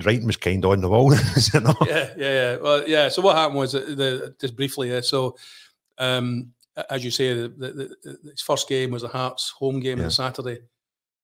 [0.05, 1.77] Writing was kind of on the wall, is it not?
[1.87, 2.57] Yeah, yeah, yeah.
[2.57, 3.09] Well, yeah.
[3.09, 5.37] So what happened was, uh, the, just briefly, yeah, so
[5.99, 6.53] um,
[6.89, 10.05] as you say, the, the, the, his first game was the Hearts home game yeah.
[10.05, 10.59] on Saturday,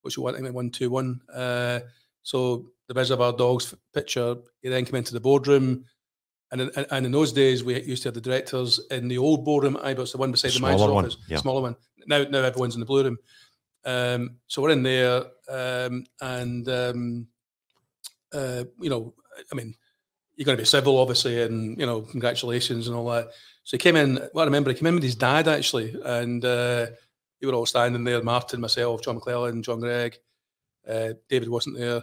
[0.03, 1.21] which we won, I 1 2 1.
[1.33, 1.81] Uh,
[2.27, 5.85] so the Reservoir Dogs picture, he then came into the boardroom.
[6.51, 9.45] And in, and in those days, we used to have the directors in the old
[9.45, 11.37] boardroom at Ibrox, the one beside the, the manager's office, yeah.
[11.39, 11.77] smaller one.
[12.09, 13.19] Now, now everyone's in the blue room.
[13.85, 17.29] Um, so we're in there, um, and um,
[18.33, 19.15] uh, you know,
[19.53, 19.77] I mean,
[20.35, 23.29] you're going to be civil, obviously, and you know, congratulations and all that.
[23.63, 24.15] So he came in.
[24.35, 26.87] Well, I remember he came in with his dad actually, and uh,
[27.41, 28.21] we were all standing there.
[28.21, 30.19] Martin, myself, John McClelland, John Greig,
[30.89, 32.03] Uh, David wasn't there,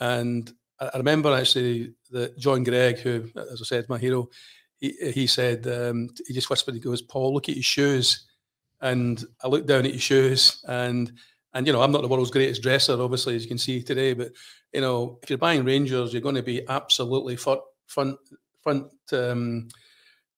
[0.00, 4.28] and I, remember actually that John Greig, who, as I said, my hero,
[4.78, 6.74] he, he said um, he just whispered.
[6.74, 8.26] He goes, "Paul, look at your shoes,"
[8.80, 11.12] and I looked down at your shoes, and
[11.54, 14.14] and you know, I'm not the world's greatest dresser, obviously, as you can see today,
[14.14, 14.32] but
[14.72, 18.16] you know, if you're buying Rangers, you're going to be absolutely front front
[18.62, 18.86] front.
[19.12, 19.68] Um,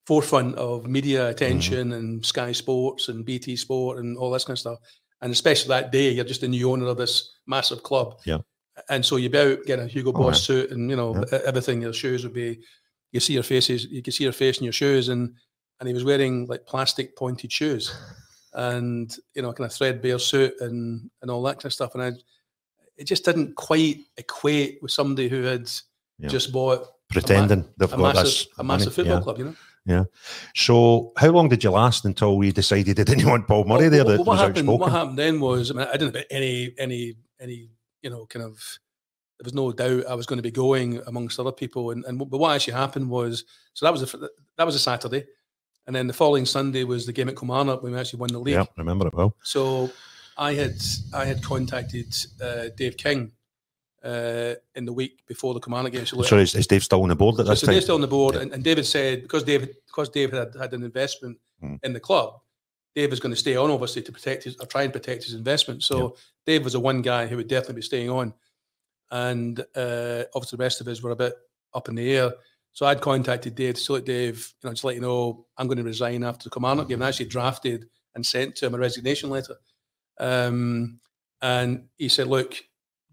[0.06, 1.92] forefront of media attention mm-hmm.
[1.92, 4.78] and Sky Sports and BT Sport and all this kind of stuff.
[5.20, 8.20] And especially that day, you're just a new owner of this massive club.
[8.24, 8.38] Yeah.
[8.88, 10.36] And so you'd be out getting a Hugo Boss right.
[10.36, 11.40] suit and you know yeah.
[11.46, 11.82] everything.
[11.82, 12.60] Your shoes would be,
[13.12, 15.34] you see your faces, you can see your face in your shoes, and
[15.80, 17.96] and he was wearing like plastic pointed shoes,
[18.54, 21.94] and you know kind of threadbare suit and and all that kind of stuff.
[21.94, 22.12] And I,
[22.96, 25.70] it just didn't quite equate with somebody who had
[26.18, 26.28] yeah.
[26.28, 29.22] just bought pretending ma- they've got massive, this a massive football yeah.
[29.22, 29.56] club, you know.
[29.86, 30.04] Yeah.
[30.54, 33.90] So, how long did you last until we decided they didn't want Paul Murray well,
[33.90, 34.04] there?
[34.04, 34.66] Well, what happened?
[34.66, 37.68] What happened then was, I mean, I didn't have any, any, any,
[38.04, 38.78] you know, kind of.
[39.40, 42.18] There was no doubt I was going to be going amongst other people, and, and
[42.18, 44.18] but what actually happened was, so that was a
[44.56, 45.24] that was a Saturday,
[45.88, 48.38] and then the following Sunday was the game at Kilmarnock when we actually won the
[48.38, 48.54] league.
[48.54, 49.34] Yeah, remember it well.
[49.42, 49.90] So,
[50.38, 50.76] I had
[51.12, 53.32] I had contacted uh, Dave King
[54.04, 56.06] uh, in the week before the Kilmarnock game.
[56.06, 57.74] So, so is, is, Dave still on the board at this so time?
[57.74, 58.42] Dave's still on the board, yeah.
[58.42, 61.80] and, and, David said because David because David had, had an investment mm.
[61.82, 62.40] in the club,
[62.94, 65.34] Dave was going to stay on obviously to protect his or try and protect his
[65.34, 65.82] investment.
[65.82, 66.16] So.
[66.46, 68.34] Dave was the one guy who would definitely be staying on,
[69.10, 71.32] and uh, obviously the rest of us were a bit
[71.72, 72.34] up in the air.
[72.74, 75.68] So I'd contacted Dave to say, look, Dave, you know, just let you know I'm
[75.68, 76.96] going to resign after the Kilmarnock game.
[76.96, 79.56] And I actually drafted and sent to him a resignation letter.
[80.20, 81.00] Um,
[81.40, 82.56] and he said, look,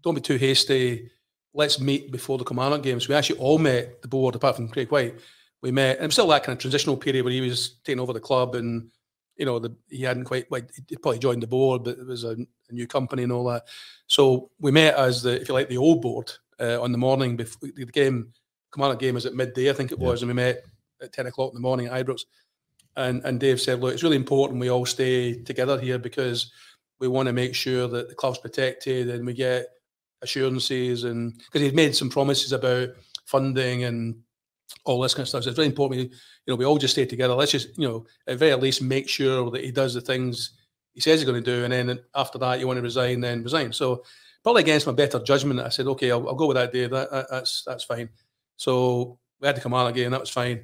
[0.02, 1.10] don't be too hasty.
[1.54, 3.08] Let's meet before the Kilmarnock games.
[3.08, 5.20] We actually all met the board, apart from Craig Whyte.
[5.62, 8.00] We met, and it was still that kind of transitional period where he was taking
[8.00, 8.90] over the club, and
[9.36, 12.24] you know, the, he hadn't quite, well, he probably joined the board, but it was
[12.24, 13.64] a, a, new company and all that.
[14.06, 17.36] So we met as the, if you like, the old board uh, on the morning
[17.36, 18.32] before the game.
[18.74, 20.24] Kilmarnock game was at midday, I think it was, yeah.
[20.24, 20.64] and we met
[21.02, 22.22] at ten o'clock in the morning at Ibrox.
[22.96, 26.50] And and Dave said, look, it's really important we all stay together here because
[26.98, 29.66] we want to make sure that the club's protected and we get
[30.22, 32.90] assurances and because he'd made some promises about
[33.26, 34.14] funding and
[34.84, 35.44] all this kind of stuff.
[35.44, 36.00] So it's very important.
[36.00, 37.34] We, you know, we all just stay together.
[37.34, 40.52] Let's just, you know, at very least make sure that he does the things
[40.94, 43.42] he says he's going to do, and then after that, you want to resign, then
[43.42, 43.72] resign.
[43.72, 44.04] So
[44.42, 46.90] probably against my better judgment, I said, okay, I'll, I'll go with that, Dave.
[46.90, 48.10] That, that, that's that's fine.
[48.56, 50.10] So we had to come on again.
[50.10, 50.62] That was fine,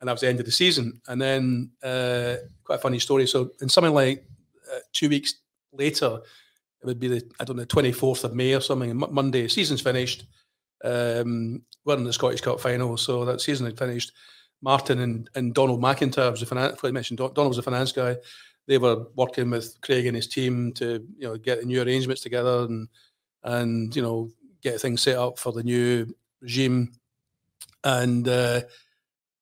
[0.00, 1.00] and that was the end of the season.
[1.06, 3.26] And then uh, quite a funny story.
[3.26, 4.26] So in something like
[4.74, 5.34] uh, two weeks
[5.72, 6.20] later,
[6.82, 8.96] it would be the I don't know twenty fourth of May or something.
[8.96, 10.24] Monday, season's finished.
[10.84, 14.12] Um, we're in the Scottish Cup final, so that season had finished.
[14.60, 16.80] Martin and, and Donald McIntyre was the finance.
[16.82, 18.16] I mentioned Donald was a finance guy.
[18.66, 22.22] They were working with Craig and his team to you know get the new arrangements
[22.22, 22.88] together and
[23.44, 24.30] and you know
[24.62, 26.92] get things set up for the new regime.
[27.84, 28.62] And uh,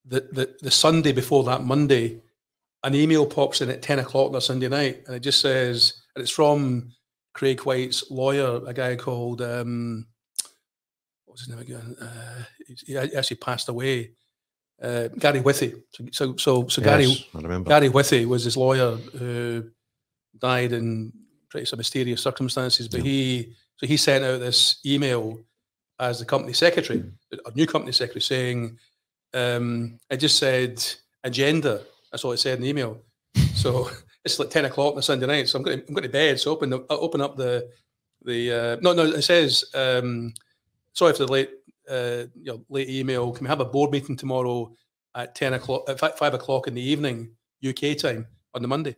[0.04, 2.20] the, the the Sunday before that Monday,
[2.84, 6.02] an email pops in at ten o'clock on a Sunday night, and it just says,
[6.14, 6.92] and it's from
[7.32, 10.06] Craig Whyte's lawyer, a guy called um,
[11.36, 11.96] what was his name again?
[12.00, 12.44] Uh,
[12.86, 14.12] he actually passed away.
[14.82, 15.74] Uh, Gary Withey.
[16.12, 19.70] So, so, so, yes, Gary, Gary Withey was his lawyer who
[20.38, 21.12] died in
[21.50, 22.88] pretty some mysterious circumstances.
[22.88, 23.10] But yeah.
[23.10, 25.40] he, so he sent out this email
[25.98, 28.78] as the company secretary, a new company secretary, saying
[29.34, 30.82] um, it just said
[31.24, 31.82] agenda.
[32.10, 33.00] That's all it said in the email.
[33.56, 33.90] So
[34.22, 36.10] it's like ten o'clock on a Sunday night, so I'm going to, I'm going to
[36.10, 36.38] bed.
[36.38, 37.70] So open the, open up the
[38.22, 40.34] the uh, no no it says um,
[40.96, 41.50] sorry for the late
[41.88, 43.30] uh, you know late email.
[43.32, 44.72] Can we have a board meeting tomorrow
[45.14, 47.30] at ten o'clock at five o'clock in the evening
[47.66, 48.96] UK time on the Monday?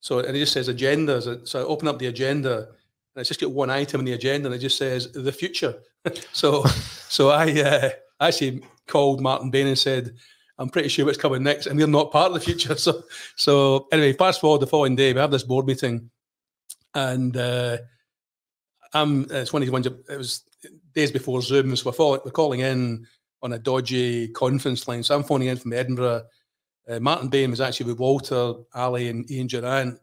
[0.00, 1.20] So and it just says agenda.
[1.46, 4.46] So I open up the agenda and it's just got one item in the agenda
[4.46, 5.74] and it just says the future.
[6.32, 6.64] so
[7.08, 10.14] so I uh, actually called Martin Bain and said
[10.58, 12.74] I'm pretty sure what's coming next, and we're not part of the future.
[12.78, 13.02] So,
[13.36, 16.10] so anyway, fast forward the following day, we have this board meeting,
[16.94, 17.78] and uh,
[18.92, 19.86] I'm it's one of these ones.
[19.86, 20.42] It was
[20.94, 23.06] days before Zoom, so we're, we're calling in
[23.42, 25.02] on a dodgy conference line.
[25.02, 26.22] So I'm phoning in from Edinburgh.
[26.88, 29.98] Uh, Martin Bain was actually with Walter, Ali, and Ian Durrant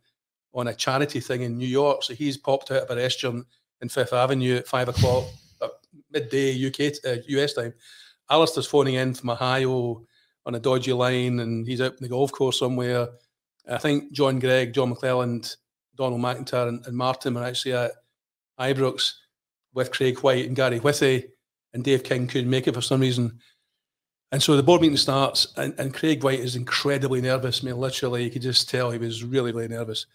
[0.53, 2.03] on a charity thing in New York.
[2.03, 3.45] So he's popped out of a restaurant
[3.81, 5.25] in Fifth Avenue at five o'clock,
[5.61, 5.67] uh,
[6.11, 7.73] midday UK uh, US time.
[8.29, 10.05] Alistair's phoning in from Ohio
[10.45, 13.07] on a dodgy line, and he's out in the golf course somewhere.
[13.69, 15.55] I think John Greig, John McClelland,
[15.95, 17.91] Donald McIntyre, and, and Martin are actually at
[18.59, 19.13] Ibrox
[19.73, 21.25] with Craig Whyte and Gary Withey,
[21.73, 23.39] and Dave King couldn't make it for some reason.
[24.31, 27.63] And so the board meeting starts, and, and Craig Whyte is incredibly nervous.
[27.63, 30.05] I mean, literally, you could just tell he was really, really nervous.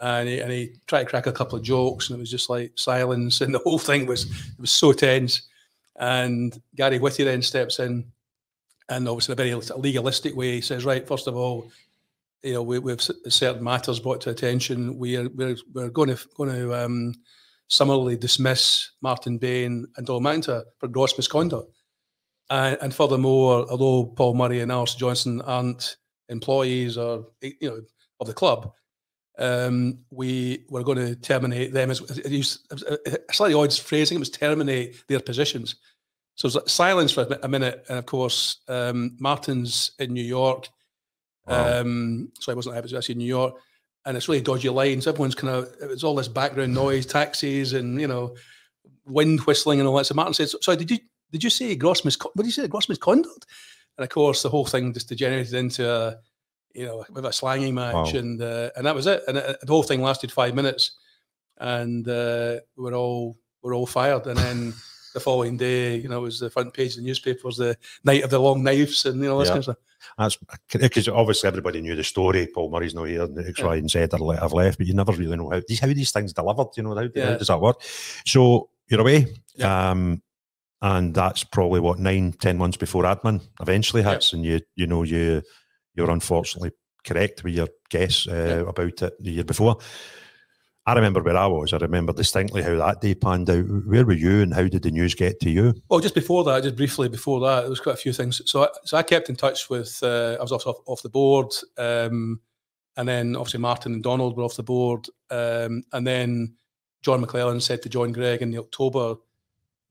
[0.00, 2.50] And he, and he tried to crack a couple of jokes, and it was just
[2.50, 5.42] like silence, and the whole thing was it was so tense.
[5.96, 8.04] And Gary Withey then steps in,
[8.88, 11.70] and obviously in a very legalistic way, he says, "Right, first of all,
[12.44, 14.98] you know, we, we have certain matters brought to attention.
[14.98, 17.14] We are we're, we're going to going to um,
[17.68, 21.70] summarily dismiss Martin Bain and Donald McIntyre for gross misconduct."
[22.50, 25.96] Uh, and furthermore, although Paul Murray and Alistair Johnston aren't
[26.28, 27.80] employees or you know
[28.20, 28.72] of the club,
[29.38, 34.16] um, we were going to terminate them as a slightly odd phrasing.
[34.16, 35.76] It was terminate their positions.
[36.36, 40.68] So it was silence for a minute, and of course, um, Martin's in New York.
[41.46, 41.80] Wow.
[41.80, 42.76] Um, so I wasn't.
[42.76, 43.54] Actually in New York,
[44.06, 45.06] and it's really dodgy lines.
[45.06, 45.74] Everyone's kind of.
[45.80, 48.34] It was all this background noise, taxis, and you know,
[49.06, 50.06] wind whistling and all that.
[50.06, 50.98] So Martin said, "Sorry, did you
[51.32, 52.36] did you say gross misconduct?
[52.36, 52.68] What did you say?
[52.68, 53.46] Gross misconduct?
[53.96, 56.18] And of course, the whole thing just degenerated into a,
[56.74, 58.18] you know, with a slanging match, wow.
[58.20, 59.22] and uh, and that was it.
[59.26, 60.92] And it, the whole thing lasted five minutes,
[61.58, 64.26] and uh, we are all we are all fired.
[64.26, 64.74] And then
[65.14, 68.24] the following day, you know, it was the front page of the newspapers, the night
[68.24, 69.52] of the long knives, and you know, this yeah.
[69.52, 69.76] kind of stuff.
[70.18, 70.38] That's
[70.72, 72.48] because obviously everybody knew the story.
[72.52, 75.12] Paul Murray's not here, and X, Y, and Z are, have left, but you never
[75.12, 76.68] really know how these how these things delivered.
[76.76, 77.32] You know, how, yeah.
[77.32, 77.82] how does that work?
[78.26, 79.26] So you're away.
[79.56, 79.90] Yeah.
[79.90, 80.22] Um,
[80.82, 85.02] and that's probably what nine, ten months before admin eventually hits, and you you know
[85.02, 85.42] you
[85.94, 86.72] you're unfortunately
[87.04, 89.78] correct with your guess uh, about it the year before.
[90.86, 91.72] I remember where I was.
[91.72, 93.64] I remember distinctly how that day panned out.
[93.86, 95.74] Where were you, and how did the news get to you?
[95.88, 98.42] Well, just before that, just briefly before that, there was quite a few things.
[98.44, 99.98] So, I, so I kept in touch with.
[100.02, 102.40] Uh, I was off off the board, um,
[102.96, 106.54] and then obviously Martin and Donald were off the board, um, and then
[107.02, 109.16] John McClelland said to John Greig in the October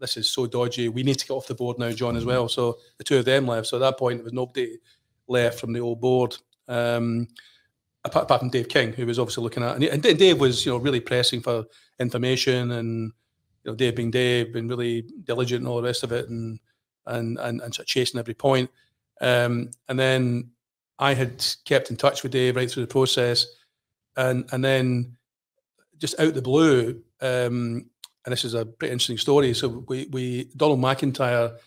[0.04, 0.90] this is so dodgy.
[0.90, 2.50] We need to get off the board now, John, as well.
[2.50, 3.68] So the two of them left.
[3.68, 4.78] So at that point, there was nobody
[5.28, 6.36] left from the old board,
[6.68, 7.28] um,
[8.06, 9.76] apart, apart, from Dave King, who was obviously looking at.
[9.76, 11.66] And, and Dave was, you know, really pressing for
[12.00, 13.12] information, and
[13.64, 16.60] you know, Dave being Dave, been really diligent and all the rest of it, and
[17.06, 18.70] and and, and chasing every point.
[19.22, 20.52] Um, and then
[21.00, 23.46] I had kept in touch with Dave right through the process,
[24.16, 25.18] and and then
[25.98, 27.02] just out the blue.
[27.22, 27.90] Um,
[28.26, 29.54] and this is a pretty interesting story.
[29.54, 31.58] So we, we Donald McIntyre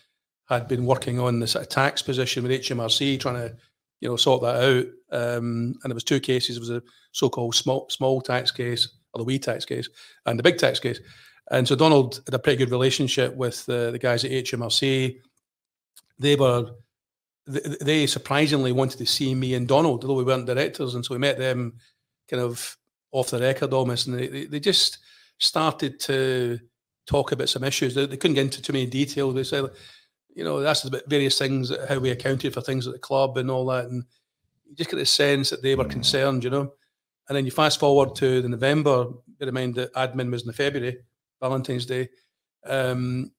[0.49, 3.55] had been working on this tax position with HMRC, trying to,
[3.99, 4.85] you know, sort that out.
[5.11, 6.57] Um, and there was two cases.
[6.57, 9.89] It was a so-called small small tax case, or the wee tax case,
[10.25, 10.99] and the big tax case.
[11.49, 15.19] And so Donald had a pretty good relationship with uh, the guys at HMRC.
[16.19, 16.71] They were,
[17.45, 20.95] they surprisingly wanted to see me and Donald, although we weren't directors.
[20.95, 21.75] And so we met them
[22.29, 22.75] kind of
[23.13, 24.07] off the record almost.
[24.07, 24.97] And they, they just,
[25.39, 26.59] started to
[27.05, 27.95] talk about some issues.
[27.95, 29.35] They, they couldn't get into too many details.
[29.35, 29.65] They said,
[30.37, 33.49] you know, that's about various things, how we accounted for things at the club and
[33.49, 33.85] all that.
[33.85, 34.03] And
[34.69, 36.73] you just get the sense that they were concerned, you know.
[37.27, 39.07] And then you fast forward to the November,
[39.39, 40.99] bear in mind that admin was in February,
[41.41, 42.09] Valentine's Day.
[42.67, 43.31] Um,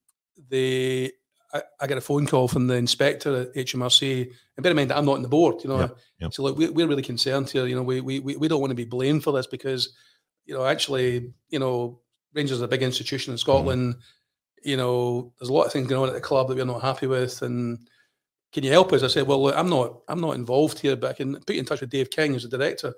[0.51, 1.13] they,
[1.55, 4.91] I, I got a phone call from the inspector at HMRC, and bear in mind
[4.91, 5.79] that I'm not on the board, you know.
[5.79, 6.35] Yep, yep.
[6.35, 7.69] So look, we, we're really concerned here.
[7.69, 9.95] You know, we, we we don't want to be blamed for this because
[10.47, 12.01] you know, actually, you know,
[12.35, 13.41] Rangers are a big institution in mm-hmm.
[13.43, 13.95] Scotland.
[13.95, 13.99] Mm.
[14.63, 16.83] You know, there's a lot of things going on at the club that we're not
[16.83, 17.79] happy with, and
[18.53, 19.03] can you help us?
[19.03, 21.61] I said, well, look, I'm not, I'm not involved here, but I can put you
[21.61, 22.95] in touch with Dave King, who's the director.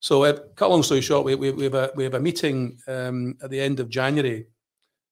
[0.00, 2.20] So, uh, cut a long story short, we, we, we, have a we have a
[2.20, 4.46] meeting um, at the end of January,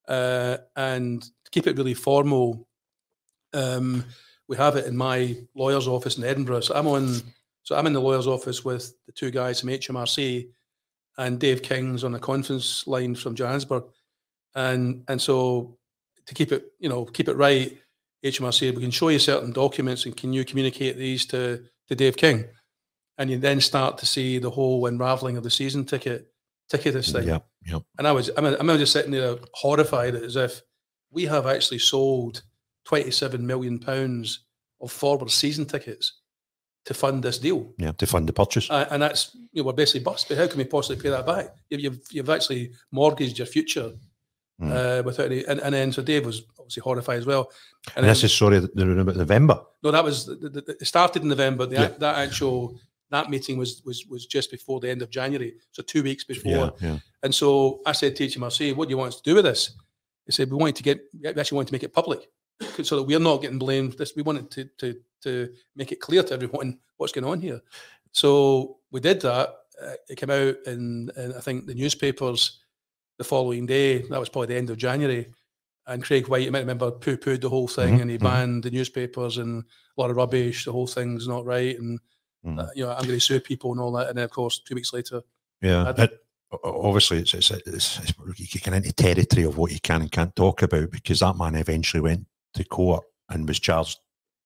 [0.09, 2.68] uh, and to keep it really formal,
[3.55, 4.05] um,
[4.49, 6.61] we have it in my lawyer's office in Edinburgh.
[6.61, 7.22] So I'm on,
[7.62, 10.49] so I'm in the lawyer's office with the two guys from HMRC
[11.18, 13.84] and Dave King's on a conference line from Johannesburg,
[14.55, 15.78] and and so
[16.27, 17.77] to keep it you know keep it right,
[18.25, 22.16] HMRC we can show you certain documents and can you communicate these to to Dave
[22.16, 22.45] King,
[23.18, 26.33] and you then start to see the whole unraveling of the season ticket
[26.68, 27.29] ticket this thing.
[27.29, 27.81] Yeah, yeah.
[27.99, 30.62] And I was I mean, I'm just sitting there horrified as if
[31.11, 32.43] we have actually sold
[32.87, 34.47] 27 million pounds
[34.81, 36.20] of forward season tickets
[36.85, 37.73] to fund this deal.
[37.79, 38.68] Yeah, to fund the purchase.
[38.68, 40.29] Uh, and that's you know we're basically bust.
[40.29, 41.55] But how can we possibly pay that back?
[41.70, 43.93] You've, you've actually mortgaged your future
[44.62, 45.00] Mm.
[45.00, 45.44] uh, without any.
[45.46, 47.50] And, and then so Dave was obviously horrified as well.
[47.96, 49.60] and then- this is sorry, the room about November.
[49.82, 51.66] no, that was the, the, the- it started in November.
[51.66, 51.88] The, Yeah.
[51.98, 52.78] That actual
[53.10, 56.52] that meeting was was was just before the end of January, so two weeks before.
[56.52, 56.98] Yeah, yeah.
[57.22, 59.72] And so I said to HMRC, "What do you want us to do with this?"
[60.26, 62.20] They said, "We want to get we actually want to make it public,
[62.82, 63.98] so that we're not getting blamed.
[63.98, 64.94] This we wanted to to
[65.24, 67.60] to make it clear to everyone what's going on here."
[68.12, 69.48] So we did that.
[69.82, 72.60] Uh, it came out in, in I think the newspapers
[73.23, 73.99] the following day.
[74.03, 75.33] That was probably the end of January.
[75.87, 78.23] And Craig Whyte, you might remember, poo pooed the whole thing Mhm, and he mhm.
[78.23, 79.64] banned the newspapers and
[79.97, 80.64] a lot of rubbish.
[80.64, 81.79] The whole thing's not right.
[81.79, 82.01] And,
[82.45, 82.59] Mhm.
[82.61, 84.09] uh, you know, I'm going to sue people and all that.
[84.09, 85.23] And then, of course, two weeks later,
[85.61, 86.25] Yeah, it,
[86.64, 90.62] obviously it's, it's, it's, it's get into territory of what you can and can't talk
[90.62, 93.99] about because that man eventually went to court and was charged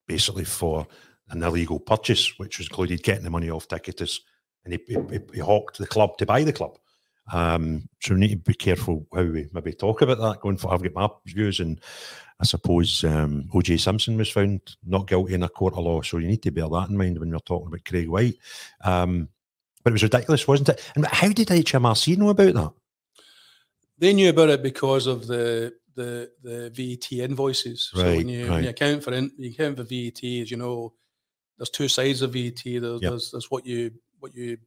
[0.07, 0.87] basically for
[1.31, 4.21] an illegal purchase, which was included getting the money off Ticketus,
[4.65, 6.79] and he, he, he hawked the club to buy the club.
[7.33, 10.73] Um, so we need to be careful how we maybe talk about that going for.
[10.73, 11.81] I've got my views, and
[12.41, 16.19] I suppose um, OJ Simpson was found not guilty in a court of law, so
[16.19, 18.37] you need to bear that in mind when you're talking about Craig Whyte.
[18.85, 19.29] Um,
[19.83, 20.93] but it was ridiculous, wasn't it?
[20.95, 22.73] And how did HMRC know about that?
[23.99, 27.91] they knew about it because of the the the VAT invoices.
[27.95, 30.93] so when you, when you account for in, you account for VAT, as you know,
[31.57, 32.61] there's two sides of VAT.
[32.65, 33.01] There's, Yep.
[33.01, 34.59] there's there's what you what you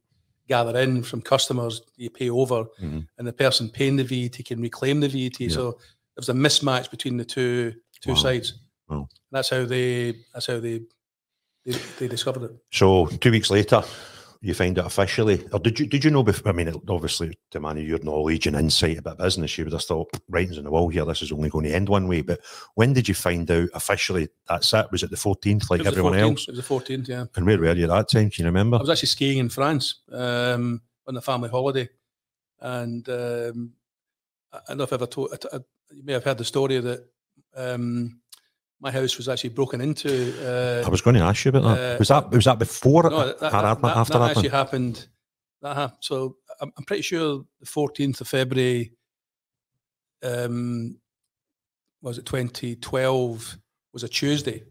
[0.50, 3.06] gather in from customers you pay over, Mhm.
[3.18, 5.40] and the person paying the VAT can reclaim the VAT.
[5.46, 5.54] Yeah.
[5.54, 5.78] So
[6.16, 7.72] there's a mismatch between the two
[8.02, 8.16] two Wow.
[8.26, 8.54] sides.
[8.88, 9.08] Wow.
[9.30, 10.80] That's how they that's how they
[11.64, 12.56] they, they discovered it.
[12.72, 13.82] So two weeks later,
[14.42, 16.22] you find out officially, or did you did you know?
[16.22, 19.72] Before, I mean, obviously, to man of your knowledge and insight about business, you would
[19.74, 21.04] have thought writings on the wall here.
[21.04, 22.22] This is only going to end one way.
[22.22, 22.40] But
[22.74, 24.28] when did you find out officially?
[24.48, 24.90] That's it.
[24.90, 26.48] Was it the fourteenth, like It everyone 14th, else?
[26.48, 27.24] It was the 14th, yeah.
[27.36, 28.30] And where were you at that time?
[28.30, 28.78] Can you remember?
[28.78, 31.88] I was actually skiing in France um, on a family holiday,
[32.60, 33.72] and um,
[34.52, 35.32] I I don't know if I've ever told.
[35.32, 35.60] I, I,
[35.92, 37.04] you may have heard the story that
[37.56, 38.20] um,
[38.80, 40.34] my house was actually broken into.
[40.42, 41.94] Uh, I was going to ask you about that.
[41.94, 44.30] uh, was that was that before no, or that, that, after that- after that that?
[44.30, 45.06] actually happened.
[45.62, 45.98] That happened.
[46.00, 48.92] So I'm, I'm pretty sure the 14th of February.
[50.22, 50.98] Um,
[52.02, 53.58] was it 2012?
[53.92, 54.62] Was a Tuesday,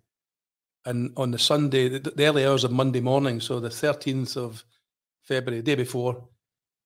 [0.86, 4.64] and on the Sunday, the, the early hours of Monday morning, so the 13th of
[5.24, 6.26] February, the day before,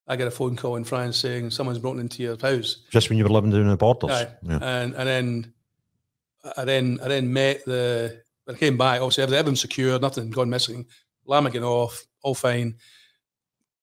[0.08, 2.82] I get a phone call in France saying someone's broken into your house.
[2.90, 4.10] Just when you were living down the borders.
[4.10, 4.28] Aye.
[4.42, 4.58] Yeah.
[4.60, 5.53] and and then
[6.56, 9.00] I then I then met the when I came back.
[9.00, 10.86] Obviously, everything, everything secure, nothing gone missing.
[11.26, 12.76] Getting off, all fine.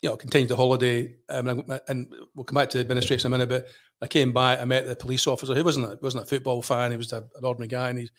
[0.01, 3.37] You know, continued the holiday, um, and, we'll come back to the administration in a
[3.37, 3.49] minute.
[3.49, 3.67] But
[4.03, 5.55] I came back, I met the police officer.
[5.55, 6.91] He wasn't a, wasn't a football fan.
[6.91, 8.09] He was a, an ordinary guy, and he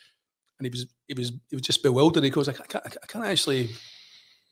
[0.58, 2.24] and he was he was he was just bewildered.
[2.24, 3.70] He goes, I can't, I can't actually,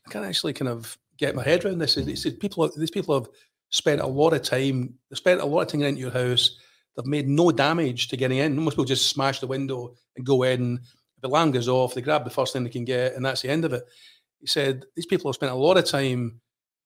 [0.06, 1.94] I can't actually kind of get my head around this.
[1.94, 3.28] He said, people, these people have
[3.70, 4.94] spent a lot of time.
[5.08, 6.58] They spent a lot of time into your house.
[6.96, 8.56] They've made no damage to getting in.
[8.56, 10.80] Most people just smash the window and go in.
[11.20, 13.50] The alarm goes off, they grab the first thing they can get, and that's the
[13.50, 13.84] end of it.
[14.40, 16.40] He said these people have spent a lot of time,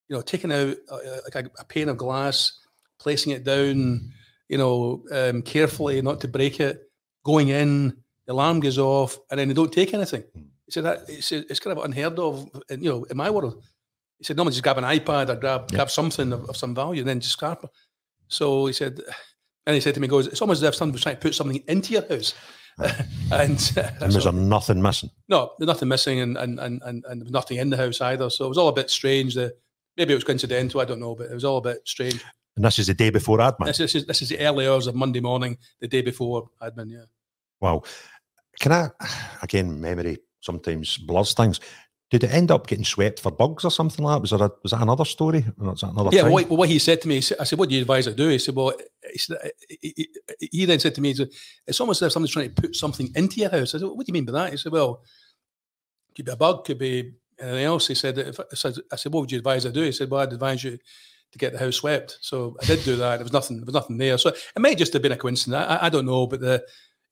[0.09, 2.59] you know, taking out uh, like a, a pane of glass,
[2.99, 4.11] placing it down,
[4.49, 6.83] you know, um, carefully not to break it,
[7.25, 7.97] going in.
[8.27, 10.25] The alarm goes off, and then they don't take anything.
[10.35, 13.63] He said that it's, it's kind of unheard of, in, you know, in my world.
[14.19, 15.77] He said, normally just grab an iPad or grab Yeah.
[15.77, 17.71] grab something of, of some value and then just it.
[18.29, 19.01] So he said,
[19.67, 21.35] and he said to me, goes, it's almost as if someone was trying to put
[21.35, 22.35] something into your house.
[23.33, 25.11] and uh, And was so- nothing missing?
[25.29, 28.29] no, there's nothing missing and, and, and, and, and nothing in the house either.
[28.31, 29.35] So it was all a bit strange.
[29.35, 29.55] The,
[29.97, 32.23] maybe it was coincidental, I don't know, but it was all a bit strange.
[32.57, 33.67] And this is the day before admin.
[33.67, 36.91] This, this, is, this is the early hours of Monday morning, the day before admin,
[36.91, 37.05] yeah.
[37.61, 37.83] Wow.
[38.61, 38.89] Can I,
[39.43, 41.59] again, memory sometimes blurs things.
[42.11, 44.21] Did it end up getting swept for bugs or something like that?
[44.21, 45.45] Was, there a, was that another story?
[45.59, 47.75] Was that another Yeah, what, what he said to me, said- I said, "What do
[47.75, 48.73] you advise I do?" He said, "Well,"
[49.11, 49.49] he, said, uh,
[49.81, 49.95] he,
[50.39, 51.31] he- he then said to me, said,
[51.67, 54.07] "It's almost as if somebody's trying to put something into your house." I said, "What
[54.07, 55.03] do you mean by that?" He said, "Well,
[56.15, 59.13] could be a bug, could be anything else." He said, if, I said, "I said,
[59.13, 60.79] what would you advise I do?" He said, "Well, I'd advise you
[61.33, 63.17] to get the house swept." So I did do that.
[63.17, 63.57] There was nothing.
[63.57, 64.19] There was nothing there.
[64.19, 65.67] So it may just have been a coincidence.
[65.69, 66.65] I- I don't know, but the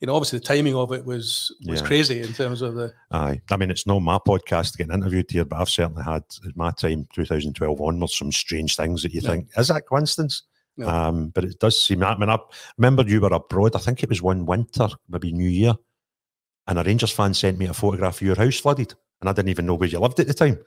[0.02, 1.86] you know, obviously the timing of it was was Yeah.
[1.86, 3.40] crazy in terms of the Aye.
[3.50, 6.72] I mean, it's not my podcast getting interviewed here, but I've certainly had, at my
[6.72, 10.42] time, 2012 onwards, some strange things that you think, is that coincidence?
[10.76, 10.88] No.
[10.88, 12.38] Um, but it does seem, I mean, I
[12.78, 15.74] remember you were abroad, I think it was one winter, maybe New Year,
[16.66, 19.50] and a Rangers fan sent me a photograph of your house flooded, and I didn't
[19.50, 20.58] even know where you lived at the time.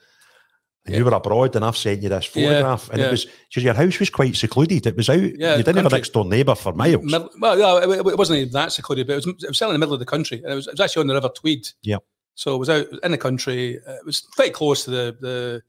[0.88, 3.08] You were abroad, and I've sent you this Yeah, photograph, and yeah.
[3.08, 4.86] it was because your house was quite secluded.
[4.86, 5.20] It was out.
[5.20, 7.04] Yeah, you didn't have a next door neighbour for miles.
[7.04, 9.74] Middle, well, yeah, it, it wasn't even that secluded, but it was, it was in
[9.74, 10.44] the middle of the country.
[10.44, 11.68] And it was, it was actually on the River Tweed.
[11.82, 12.04] Yep.
[12.36, 13.80] So it was out in the country.
[13.88, 15.64] Uh, it was quite close to the the,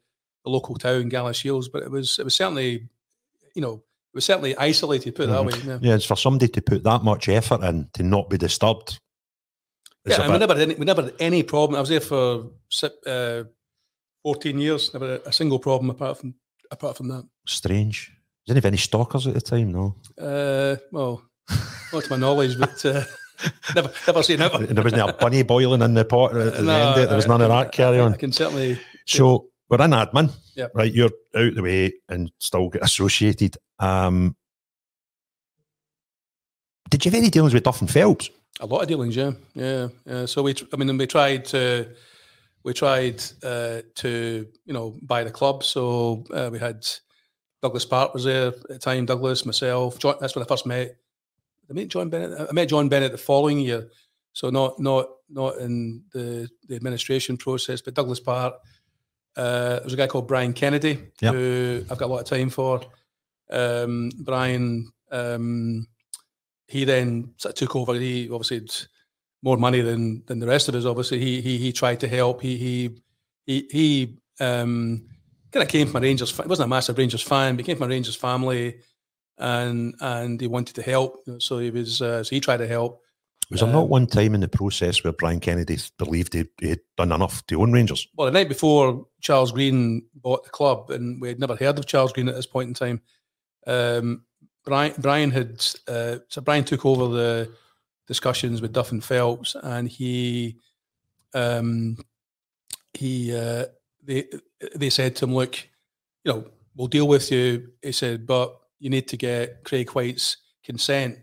[0.44, 2.86] the local town, Galashiels, but it was it was certainly,
[3.54, 3.74] you know,
[4.12, 5.14] it was certainly isolated.
[5.14, 5.52] Put it that Mhm.
[5.66, 5.72] way.
[5.72, 5.78] Yeah.
[5.80, 9.00] Yeah, it's for somebody to put that much effort in to not be disturbed.
[10.04, 11.76] Yeah, and we never had any, we never had any problem.
[11.76, 12.50] I was there for
[13.06, 13.44] uh,
[14.26, 14.92] fourteen years.
[14.92, 16.34] Never a single problem apart from
[16.72, 17.24] apart from that.
[17.46, 18.12] strange.
[18.46, 19.94] Didn't have any stalkers at the time, no.
[20.20, 21.22] Uh, well,
[21.92, 23.02] not to my knowledge, but uh,
[23.74, 24.52] never never seen it.
[24.54, 27.06] And there wasn't a bunny boiling in the pot at the end of it.
[27.08, 28.14] There was none of that carry on.
[28.14, 28.78] I can certainly.
[29.06, 30.72] So we're in admin, Yep.
[30.74, 30.92] right?
[30.92, 33.56] You're out the way and still get associated.
[33.78, 34.36] Um,
[36.90, 38.30] did you have any dealings with Duff and Phelps?
[38.60, 40.24] A lot of dealings, yeah, yeah, yeah.
[40.26, 41.88] So we, tr- I mean, we tried to,
[42.66, 45.62] we tried uh, to, you know, buy the club.
[45.62, 46.84] So uh, we had
[47.62, 49.06] Douglas Park was there at the time.
[49.06, 50.16] Douglas, myself, John.
[50.20, 50.96] That's when I first met.
[51.70, 52.48] I met John Bennett.
[52.50, 53.88] I met John Bennett the following year.
[54.32, 58.54] So not not not in the the administration process, but Douglas Park.
[59.36, 61.34] Uh, there was a guy called Brian Kennedy Yep.
[61.34, 62.80] who I've got a lot of time for.
[63.48, 64.90] Um, Brian.
[65.12, 65.86] Um,
[66.66, 67.94] he then sort of took over.
[67.94, 68.74] He obviously had
[69.46, 70.84] more money than than the rest of us.
[70.84, 72.42] Obviously, he he he tried to help.
[72.42, 72.76] He he
[73.46, 73.84] he he
[74.44, 75.06] um,
[75.52, 76.32] kind of came from a Rangers.
[76.32, 78.80] fa- He wasn't a massive Rangers fan, but he came from a Rangers family,
[79.38, 81.24] and and he wanted to help.
[81.38, 82.02] So he was.
[82.02, 83.00] Uh, so he tried to help.
[83.48, 86.80] Was there Um, not one time in the process where Brian Kennedy believed he, had
[86.96, 88.08] done enough to own Rangers?
[88.16, 91.86] Well, the night before Charles Green bought the club, and we had never heard of
[91.86, 93.00] Charles Green at this point in time.
[93.68, 94.24] Um,
[94.64, 97.52] Brian, Brian had uh, so Brian took over the
[98.06, 100.56] discussions with Duff and Phelps, and he
[101.34, 101.96] um,
[102.94, 103.66] he uh,
[104.02, 104.24] they
[104.74, 105.56] they said to him, "Look,
[106.24, 106.44] you know,
[106.74, 111.18] we'll deal with you." He said, "But you need to get Craig Whyte's consent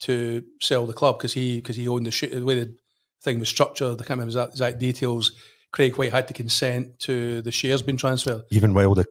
[0.00, 2.74] to sell the club because he because he owned the sh- the way the
[3.22, 3.94] thing was structured.
[3.94, 5.32] I can't remember exact, exact details.
[5.72, 8.42] Craig Whyte had to consent to the shares being transferred.
[8.50, 9.06] Even while the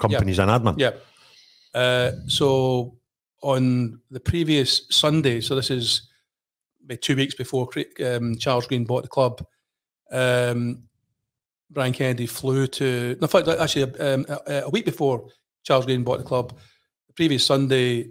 [0.00, 0.74] company's in admin?
[0.78, 0.92] Yeah.
[1.74, 2.96] Uh, so
[3.42, 6.08] on the previous Sunday, so this is
[6.96, 7.68] two weeks before
[8.04, 9.44] um, Charles Green bought the club.
[10.10, 10.84] Um,
[11.70, 13.16] Brian Kennedy flew to.
[13.20, 15.28] In fact, actually, um, a, a week before
[15.64, 16.56] Charles Green bought the club,
[17.08, 18.10] the previous Sunday,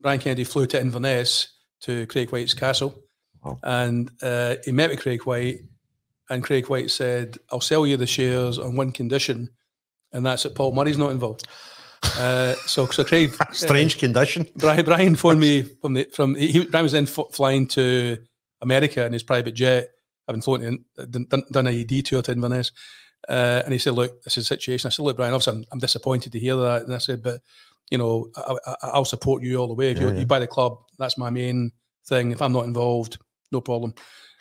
[0.00, 1.48] Brian Kennedy flew to Inverness
[1.80, 2.94] to Craig Whyte's castle,
[3.42, 3.58] Wow.
[3.62, 5.60] and uh, he met with Craig Whyte,
[6.30, 9.50] and Craig Whyte said, "I'll sell you the shares on one condition."
[10.14, 11.48] and that's that Paul Murray's not involved.
[12.18, 14.46] Uh, so, so Craig, Strange condition.
[14.56, 18.18] Brian, Brian phoned me from the from he, Brian was then f- flying to
[18.60, 19.88] America in his private jet,
[20.28, 22.72] having flown in, done, done- a detour to Inverness,
[23.28, 25.64] uh, and he said, "Look, this is the situation." I said, "Look, Brian, obviously I'm,
[25.72, 27.40] I'm disappointed to hear that," and I said, "But
[27.90, 29.90] you know, I, I, I'll support you all the way.
[29.90, 30.20] If you, Yeah, yeah.
[30.20, 31.72] you buy the club, that's my main
[32.06, 32.30] thing.
[32.30, 33.18] If I'm not involved,
[33.50, 33.94] no problem."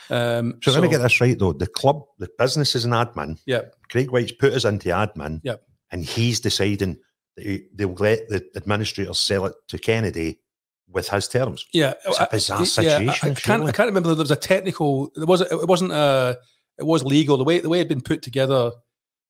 [0.10, 1.54] Um, So, let me get this right though.
[1.54, 3.40] The club, the business is an admin.
[3.46, 5.40] Yeah, Craig Whyte's put us into admin.
[5.44, 5.64] Yep.
[5.92, 6.98] And he's deciding
[7.38, 10.40] he, they'll let the administrators sell it to Kennedy
[10.88, 11.66] with his terms.
[11.74, 13.64] Yeah, It's a I- bizarre I- situation, I, can't.
[13.64, 14.10] I can't remember.
[14.10, 15.12] There was a technical.
[15.16, 15.42] There was.
[15.42, 16.38] It wasn't a.
[16.78, 17.38] It was legal.
[17.38, 18.72] The way the way it had been put together.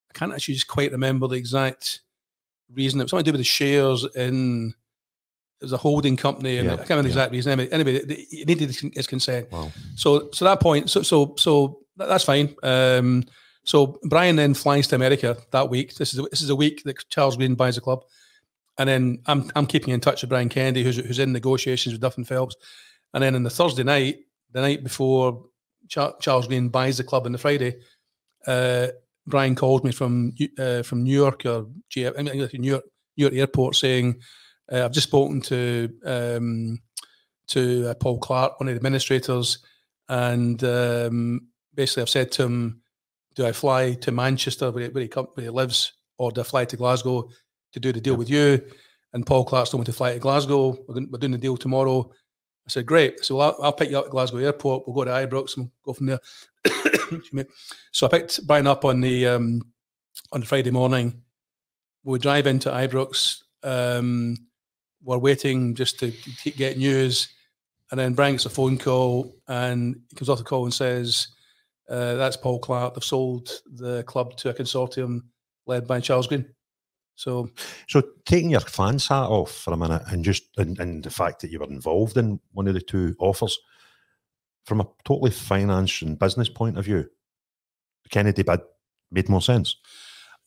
[0.10, 2.02] I can't actually just quite remember the exact
[2.72, 3.00] reason.
[3.00, 4.74] It was something to do with the shares in.
[5.62, 7.24] It was a holding company, and Yeah, I can't remember the yeah.
[7.26, 7.52] exact reason.
[7.54, 9.50] Anyway, anyway, it needed his- his consent.
[9.50, 9.72] Wow.
[9.96, 12.54] So, so that point, so so so that's fine.
[12.64, 13.24] Um,
[13.64, 15.96] so Brian then flies to America that week.
[15.96, 18.04] This is a, this is a week that Charles Green buys the club,
[18.78, 22.02] and then I'm I'm keeping in touch with Brian Kennedy, who's who's in negotiations with
[22.02, 22.56] Duff and Phelps,
[23.14, 24.20] and then on the Thursday night,
[24.52, 25.46] the night before
[25.88, 27.78] Char- Charles Green buys the club on the Friday,
[28.48, 28.88] uh,
[29.26, 32.82] Brian calls me from uh, from New York or New York New
[33.16, 34.20] York Airport saying,
[34.72, 36.80] uh, "I've just spoken to." Um,
[37.48, 39.60] to uh, Paul Clark, one of the administrators,
[40.10, 42.82] and um, basically I've said to him,
[43.36, 46.42] "Do I fly to Manchester where he, where he, come, where he lives, or do
[46.42, 47.30] I fly to Glasgow
[47.74, 48.62] to do the deal with you?"
[49.14, 50.78] And Paul Clark's told me to fly to Glasgow.
[50.88, 52.10] We're, going, we're doing the deal tomorrow.
[52.66, 54.88] I said, "Great." So I'll, I'll pick you up at Glasgow Airport.
[54.88, 56.20] We'll go to Ibrox and we'll go from there.
[57.92, 59.62] So I picked Brian up on the um,
[60.32, 61.22] on the Friday morning.
[62.04, 63.44] We drive into Ibrox.
[63.62, 64.36] Um,
[65.04, 67.30] we're waiting just to, to get news.
[67.92, 71.28] And then Brian gets a phone call and he comes off the call and says,
[71.90, 72.96] uh, That's Paul Clark.
[72.96, 75.22] They've sold the club to a consortium
[75.66, 76.46] led by Charles Green.
[77.16, 77.50] So,
[77.88, 81.42] So taking your fans hat off for a minute and just and, and the fact
[81.42, 83.60] that you were involved in one of the two offers,
[84.66, 87.08] from a totally finance and business point of view,
[88.04, 88.62] the Kennedy bid
[89.12, 89.76] made more sense.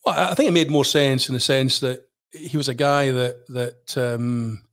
[0.05, 3.11] well, I think it made more sense in the sense that he was a guy
[3.11, 4.63] that, that um,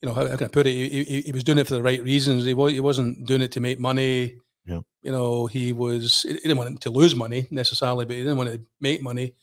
[0.00, 0.72] you know, how, how can I put it?
[0.72, 2.44] He, he, he was doing it for the right reasons.
[2.44, 4.38] He, was, he wasn't doing it to make money.
[4.68, 4.80] Yeah.
[5.02, 8.50] You know, he was he didn't want to lose money necessarily, but he didn't want
[8.52, 9.34] to make money.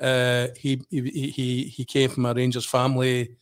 [0.00, 1.00] Uh, he, he
[1.30, 3.36] he he came from a Rangers family.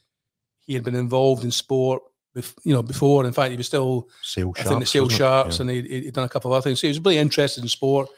[0.66, 2.02] He had been involved in sport,
[2.36, 3.24] bef- you know, before.
[3.26, 4.68] In fact, he was still Sale I sharps.
[4.68, 5.08] think the Sale?
[5.08, 5.62] Sharks, Yeah.
[5.62, 6.80] and he, he'd done a couple of other things.
[6.80, 8.08] So he was really interested in sport,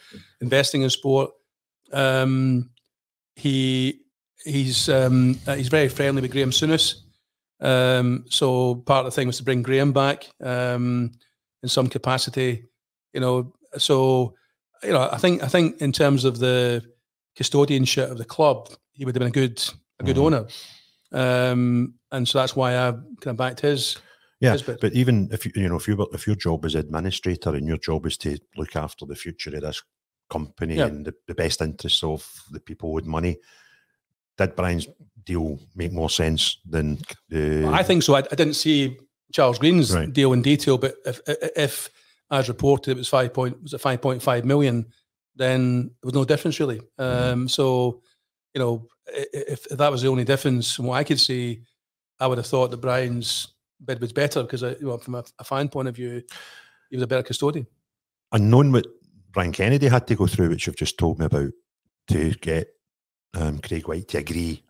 [0.40, 1.30] investing in sport.
[1.92, 2.70] Um,
[3.36, 4.00] he
[4.44, 6.96] he's um, uh, he's very friendly with Graham Souness.
[7.60, 11.12] Um, so part of the thing was to bring Graham back um,
[11.62, 12.64] in some capacity.
[13.18, 14.34] You know, so
[14.84, 16.84] you know, I think I think in terms of the
[17.36, 19.60] custodianship of the club, he would have been a good
[19.98, 20.24] a good Mhm.
[20.26, 20.46] owner.
[21.10, 23.96] Um, and so that's why I kind of backed his.
[24.40, 26.76] Yeah, his but even if you you know if you were, if your job is
[26.76, 29.82] administrator and your job is to look after the future of this
[30.30, 30.86] company Yeah.
[30.86, 33.38] and the, the best interests of the people with money,
[34.36, 34.86] did Brian's
[35.24, 36.98] deal make more sense than
[37.30, 37.66] the?
[37.66, 38.14] I think so.
[38.14, 38.96] I, I didn't see
[39.32, 40.12] Charles Green's Right.
[40.12, 41.20] deal in detail, but if,
[41.56, 41.90] if
[42.30, 44.86] as reported, it was five point was it five point five million,
[45.36, 46.80] then there was no difference really.
[46.98, 47.32] Mm-hmm.
[47.32, 48.02] Um, so,
[48.54, 51.62] you know, if, if that was the only difference from what I could see,
[52.20, 53.48] I would have thought that Brian's
[53.84, 56.22] bid was better because, you know, from a, a fan point of view,
[56.90, 57.66] he was a better custodian.
[58.32, 58.86] and knowing what
[59.32, 61.52] Brian Kennedy had to go through, which you've just told me about,
[62.08, 62.68] to get
[63.34, 64.62] um, Craig Whyte to agree,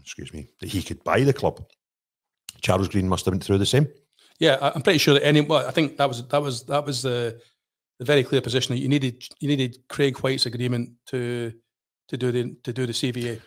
[0.00, 1.64] excuse me, that he could buy the club.
[2.60, 3.88] Charles Green must have been through the same.
[4.38, 5.40] Yeah, I'm pretty sure that any.
[5.40, 7.40] Well, I think that was that was that was the
[7.98, 9.22] the very clear position that you needed.
[9.40, 11.52] You needed Craig Whyte's agreement to
[12.08, 13.40] to do the to do the CVA.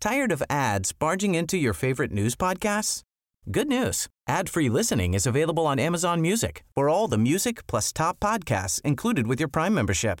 [0.00, 3.02] Tired of ads barging into your favorite news podcasts?
[3.50, 4.08] Good news.
[4.28, 9.26] Ad-free listening is available on Amazon Music for all the music plus top podcasts included
[9.26, 10.20] with your Prime membership.